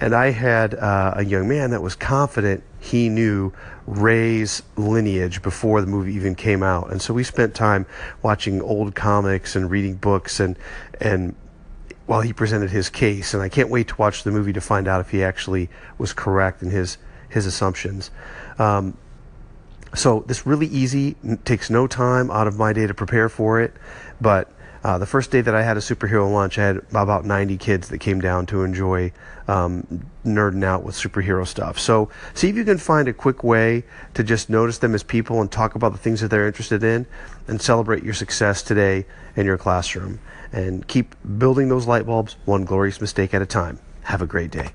And 0.00 0.14
I 0.14 0.30
had 0.30 0.74
uh, 0.74 1.14
a 1.16 1.24
young 1.24 1.48
man 1.48 1.70
that 1.70 1.82
was 1.82 1.96
confident 1.96 2.62
he 2.80 3.08
knew 3.08 3.52
Rey's 3.86 4.62
lineage 4.76 5.42
before 5.42 5.80
the 5.80 5.86
movie 5.88 6.14
even 6.14 6.34
came 6.34 6.62
out. 6.62 6.90
And 6.90 7.02
so 7.02 7.12
we 7.12 7.24
spent 7.24 7.54
time 7.54 7.86
watching 8.22 8.62
old 8.62 8.94
comics 8.94 9.56
and 9.56 9.70
reading 9.70 9.96
books 9.96 10.38
and 10.38 10.56
and 11.00 11.34
while 12.08 12.22
he 12.22 12.32
presented 12.32 12.70
his 12.70 12.88
case. 12.88 13.34
And 13.34 13.42
I 13.42 13.48
can't 13.48 13.68
wait 13.68 13.88
to 13.88 13.94
watch 13.96 14.24
the 14.24 14.30
movie 14.30 14.54
to 14.54 14.60
find 14.60 14.88
out 14.88 15.00
if 15.00 15.10
he 15.10 15.22
actually 15.22 15.68
was 15.98 16.12
correct 16.12 16.62
in 16.62 16.70
his 16.70 16.98
his 17.28 17.44
assumptions. 17.44 18.10
Um, 18.58 18.96
so 19.94 20.24
this 20.26 20.46
really 20.46 20.66
easy 20.66 21.16
takes 21.44 21.68
no 21.68 21.86
time 21.86 22.30
out 22.30 22.46
of 22.46 22.58
my 22.58 22.72
day 22.72 22.86
to 22.86 22.94
prepare 22.94 23.28
for 23.28 23.60
it, 23.60 23.74
but 24.20 24.50
uh, 24.84 24.96
the 24.96 25.06
first 25.06 25.30
day 25.30 25.40
that 25.40 25.54
I 25.54 25.62
had 25.62 25.76
a 25.76 25.80
superhero 25.80 26.32
lunch, 26.32 26.58
I 26.58 26.62
had 26.64 26.76
about 26.90 27.24
90 27.24 27.56
kids 27.58 27.88
that 27.88 27.98
came 27.98 28.20
down 28.20 28.46
to 28.46 28.62
enjoy 28.62 29.12
um, 29.48 30.06
nerding 30.24 30.64
out 30.64 30.84
with 30.84 30.94
superhero 30.94 31.46
stuff. 31.46 31.78
So, 31.78 32.10
see 32.32 32.48
if 32.48 32.56
you 32.56 32.64
can 32.64 32.78
find 32.78 33.08
a 33.08 33.12
quick 33.12 33.42
way 33.42 33.84
to 34.14 34.22
just 34.22 34.48
notice 34.48 34.78
them 34.78 34.94
as 34.94 35.02
people 35.02 35.40
and 35.40 35.50
talk 35.50 35.74
about 35.74 35.92
the 35.92 35.98
things 35.98 36.20
that 36.20 36.28
they're 36.28 36.46
interested 36.46 36.84
in 36.84 37.06
and 37.48 37.60
celebrate 37.60 38.04
your 38.04 38.14
success 38.14 38.62
today 38.62 39.04
in 39.36 39.46
your 39.46 39.58
classroom. 39.58 40.20
And 40.52 40.86
keep 40.86 41.14
building 41.38 41.68
those 41.68 41.86
light 41.86 42.06
bulbs 42.06 42.36
one 42.44 42.64
glorious 42.64 43.00
mistake 43.00 43.34
at 43.34 43.42
a 43.42 43.46
time. 43.46 43.78
Have 44.02 44.22
a 44.22 44.26
great 44.26 44.50
day. 44.50 44.70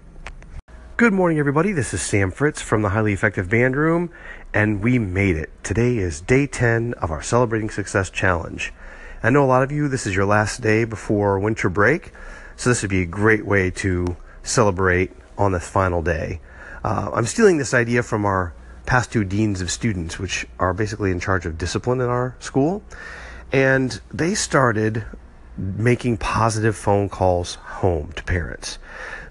Good 0.96 1.12
morning, 1.12 1.40
everybody. 1.40 1.72
This 1.72 1.94
is 1.94 2.02
Sam 2.02 2.30
Fritz 2.30 2.62
from 2.62 2.84
the 2.84 2.90
Highly 2.90 3.14
Effective 3.14 3.50
Band 3.50 3.76
Room, 3.76 4.12
and 4.54 4.84
we 4.84 5.00
made 5.00 5.36
it. 5.36 5.50
Today 5.64 5.98
is 5.98 6.22
day 6.22 6.46
10 6.46 6.94
of 7.02 7.10
our 7.10 7.22
Celebrating 7.22 7.72
Success 7.72 8.12
Challenge. 8.12 8.72
I 9.24 9.32
know 9.32 9.44
a 9.44 9.48
lot 9.48 9.64
of 9.64 9.72
you, 9.72 9.88
this 9.88 10.06
is 10.06 10.16
your 10.16 10.26
last 10.26 10.62
day 10.62 10.86
before 10.86 11.40
winter 11.40 11.68
break, 11.68 12.12
so 12.56 12.70
this 12.70 12.84
would 12.84 12.92
be 12.92 13.02
a 13.02 13.08
great 13.08 13.46
way 13.46 13.72
to 13.72 14.16
celebrate 14.44 15.12
on 15.38 15.52
this 15.52 15.68
final 15.68 16.04
day. 16.04 16.40
Uh, 16.84 17.10
I'm 17.14 17.26
stealing 17.26 17.58
this 17.58 17.74
idea 17.74 18.04
from 18.04 18.26
our 18.26 18.54
past 18.86 19.12
two 19.12 19.24
deans 19.24 19.62
of 19.62 19.72
students, 19.72 20.20
which 20.20 20.46
are 20.60 20.74
basically 20.74 21.10
in 21.10 21.20
charge 21.20 21.46
of 21.46 21.58
discipline 21.58 22.02
in 22.02 22.08
our 22.08 22.36
school. 22.40 22.84
And 23.52 24.00
they 24.14 24.36
started 24.36 25.06
making 25.58 26.18
positive 26.18 26.76
phone 26.76 27.10
calls 27.10 27.56
home 27.56 28.12
to 28.13 28.24
parents. 28.24 28.80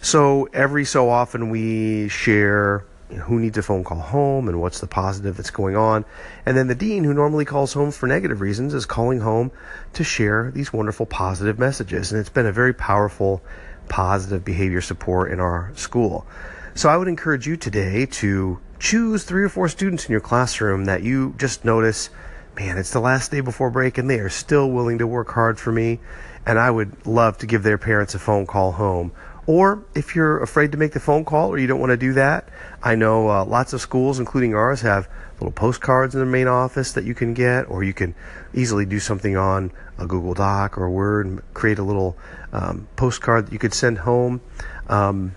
So 0.01 0.49
every 0.53 0.85
so 0.85 1.09
often 1.09 1.51
we 1.51 2.09
share 2.09 2.85
who 3.21 3.39
needs 3.39 3.59
a 3.59 3.63
phone 3.63 3.85
call 3.85 3.99
home 3.99 4.49
and 4.49 4.61
what's 4.61 4.81
the 4.81 4.87
positive 4.87 5.37
that's 5.37 5.51
going 5.51 5.77
on. 5.77 6.05
And 6.47 6.57
then 6.57 6.69
the 6.69 6.75
dean, 6.75 7.05
who 7.05 7.13
normally 7.13 7.45
calls 7.45 7.73
home 7.73 7.91
for 7.91 8.07
negative 8.07 8.41
reasons, 8.41 8.75
is 8.75 8.87
calling 8.87 9.21
home 9.21 9.53
to 9.93 10.05
share 10.05 10.51
these 10.55 10.73
wonderful 10.73 11.07
positive 11.07 11.59
messages. 11.59 12.11
And 12.11 12.21
it's 12.21 12.31
been 12.31 12.47
a 12.47 12.53
very 12.53 12.73
powerful 12.73 13.43
positive 13.89 14.45
behavior 14.45 14.81
support 14.81 15.31
in 15.31 15.41
our 15.41 15.73
school. 15.75 16.27
So 16.75 16.89
I 16.89 16.97
would 16.97 17.09
encourage 17.09 17.47
you 17.47 17.57
today 17.57 18.07
to 18.07 18.59
choose 18.79 19.25
three 19.25 19.45
or 19.45 19.49
four 19.49 19.69
students 19.69 20.07
in 20.07 20.13
your 20.13 20.21
classroom 20.21 20.87
that 20.87 21.03
you 21.03 21.35
just 21.37 21.65
notice, 21.65 22.09
man, 22.57 22.79
it's 22.79 22.91
the 22.91 23.01
last 23.01 23.31
day 23.31 23.41
before 23.41 23.71
break 23.71 23.99
and 23.99 24.09
they 24.09 24.19
are 24.19 24.29
still 24.29 24.71
willing 24.71 24.99
to 24.99 25.07
work 25.07 25.31
hard 25.31 25.59
for 25.59 25.73
me. 25.73 26.01
And 26.45 26.59
I 26.59 26.71
would 26.71 27.07
love 27.07 27.39
to 27.39 27.47
give 27.47 27.63
their 27.63 27.79
parents 27.79 28.15
a 28.15 28.19
phone 28.19 28.47
call 28.47 28.73
home 28.73 29.13
or 29.47 29.85
if 29.95 30.15
you're 30.15 30.41
afraid 30.41 30.73
to 30.73 30.79
make 30.79 30.93
the 30.93 31.01
phone 31.01 31.25
call 31.25 31.51
or 31.51 31.59
you 31.59 31.67
don't 31.67 31.81
want 31.81 31.91
to 31.91 31.97
do 31.97 32.13
that, 32.13 32.49
I 32.83 32.95
know 32.95 33.29
uh, 33.29 33.45
lots 33.45 33.73
of 33.73 33.81
schools, 33.81 34.21
including 34.21 34.55
ours, 34.55 34.83
have 34.83 35.09
little 35.35 35.53
postcards 35.53 36.15
in 36.15 36.21
the 36.21 36.27
main 36.27 36.47
office 36.47 36.93
that 36.93 37.05
you 37.05 37.15
can 37.15 37.35
get, 37.35 37.69
or 37.69 37.83
you 37.83 37.93
can 37.93 38.15
easily 38.55 38.87
do 38.87 39.01
something 39.01 39.37
on 39.37 39.73
a 39.99 40.07
Google 40.07 40.35
Doc 40.35 40.79
or 40.79 40.89
Word 40.89 41.27
and 41.27 41.55
create 41.55 41.81
a 41.81 41.83
little 41.83 42.17
um, 42.53 42.87
postcard 42.95 43.47
that 43.47 43.53
you 43.53 43.59
could 43.59 43.75
send 43.75 43.99
home. 43.99 44.41
Um, 44.89 45.35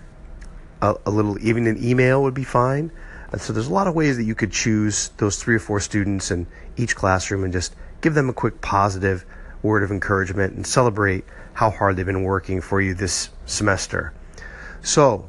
a, 0.80 0.94
a, 1.04 1.10
little, 1.10 1.36
even 1.44 1.66
an 1.66 1.82
email 1.82 2.22
would 2.22 2.34
be 2.34 2.44
fine. 2.44 2.92
So 3.38 3.52
there's 3.52 3.68
a 3.68 3.72
lot 3.72 3.86
of 3.86 3.94
ways 3.94 4.16
that 4.16 4.24
you 4.24 4.34
could 4.34 4.52
choose 4.52 5.10
those 5.16 5.42
three 5.42 5.56
or 5.56 5.58
four 5.58 5.80
students 5.80 6.30
in 6.30 6.46
each 6.76 6.94
classroom 6.94 7.44
and 7.44 7.52
just 7.52 7.74
give 8.00 8.14
them 8.14 8.28
a 8.28 8.32
quick 8.32 8.60
positive 8.60 9.24
word 9.62 9.82
of 9.82 9.90
encouragement 9.90 10.54
and 10.54 10.66
celebrate 10.66 11.24
how 11.54 11.70
hard 11.70 11.96
they've 11.96 12.06
been 12.06 12.22
working 12.22 12.60
for 12.60 12.80
you 12.80 12.94
this 12.94 13.30
semester. 13.46 14.12
So, 14.82 15.28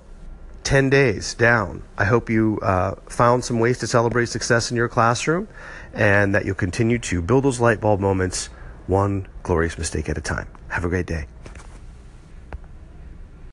10 0.64 0.90
days 0.90 1.34
down. 1.34 1.82
I 1.98 2.04
hope 2.04 2.30
you 2.30 2.60
uh, 2.62 2.96
found 3.08 3.46
some 3.46 3.60
ways 3.60 3.78
to 3.80 3.88
celebrate 3.88 4.26
success 4.26 4.70
in 4.70 4.76
your 4.76 4.90
classroom 4.90 5.48
and 5.94 6.36
that 6.36 6.46
you'll 6.46 6.56
continue 6.56 7.00
to 7.00 7.22
build 7.22 7.46
those 7.46 7.62
light 7.62 7.80
bulb 7.80 8.02
moments 8.02 8.50
one 8.86 9.28
glorious 9.44 9.78
mistake 9.78 10.10
at 10.10 10.18
a 10.18 10.22
time. 10.22 10.48
Have 10.68 10.84
a 10.84 10.90
great 10.90 11.06
day. 11.06 11.28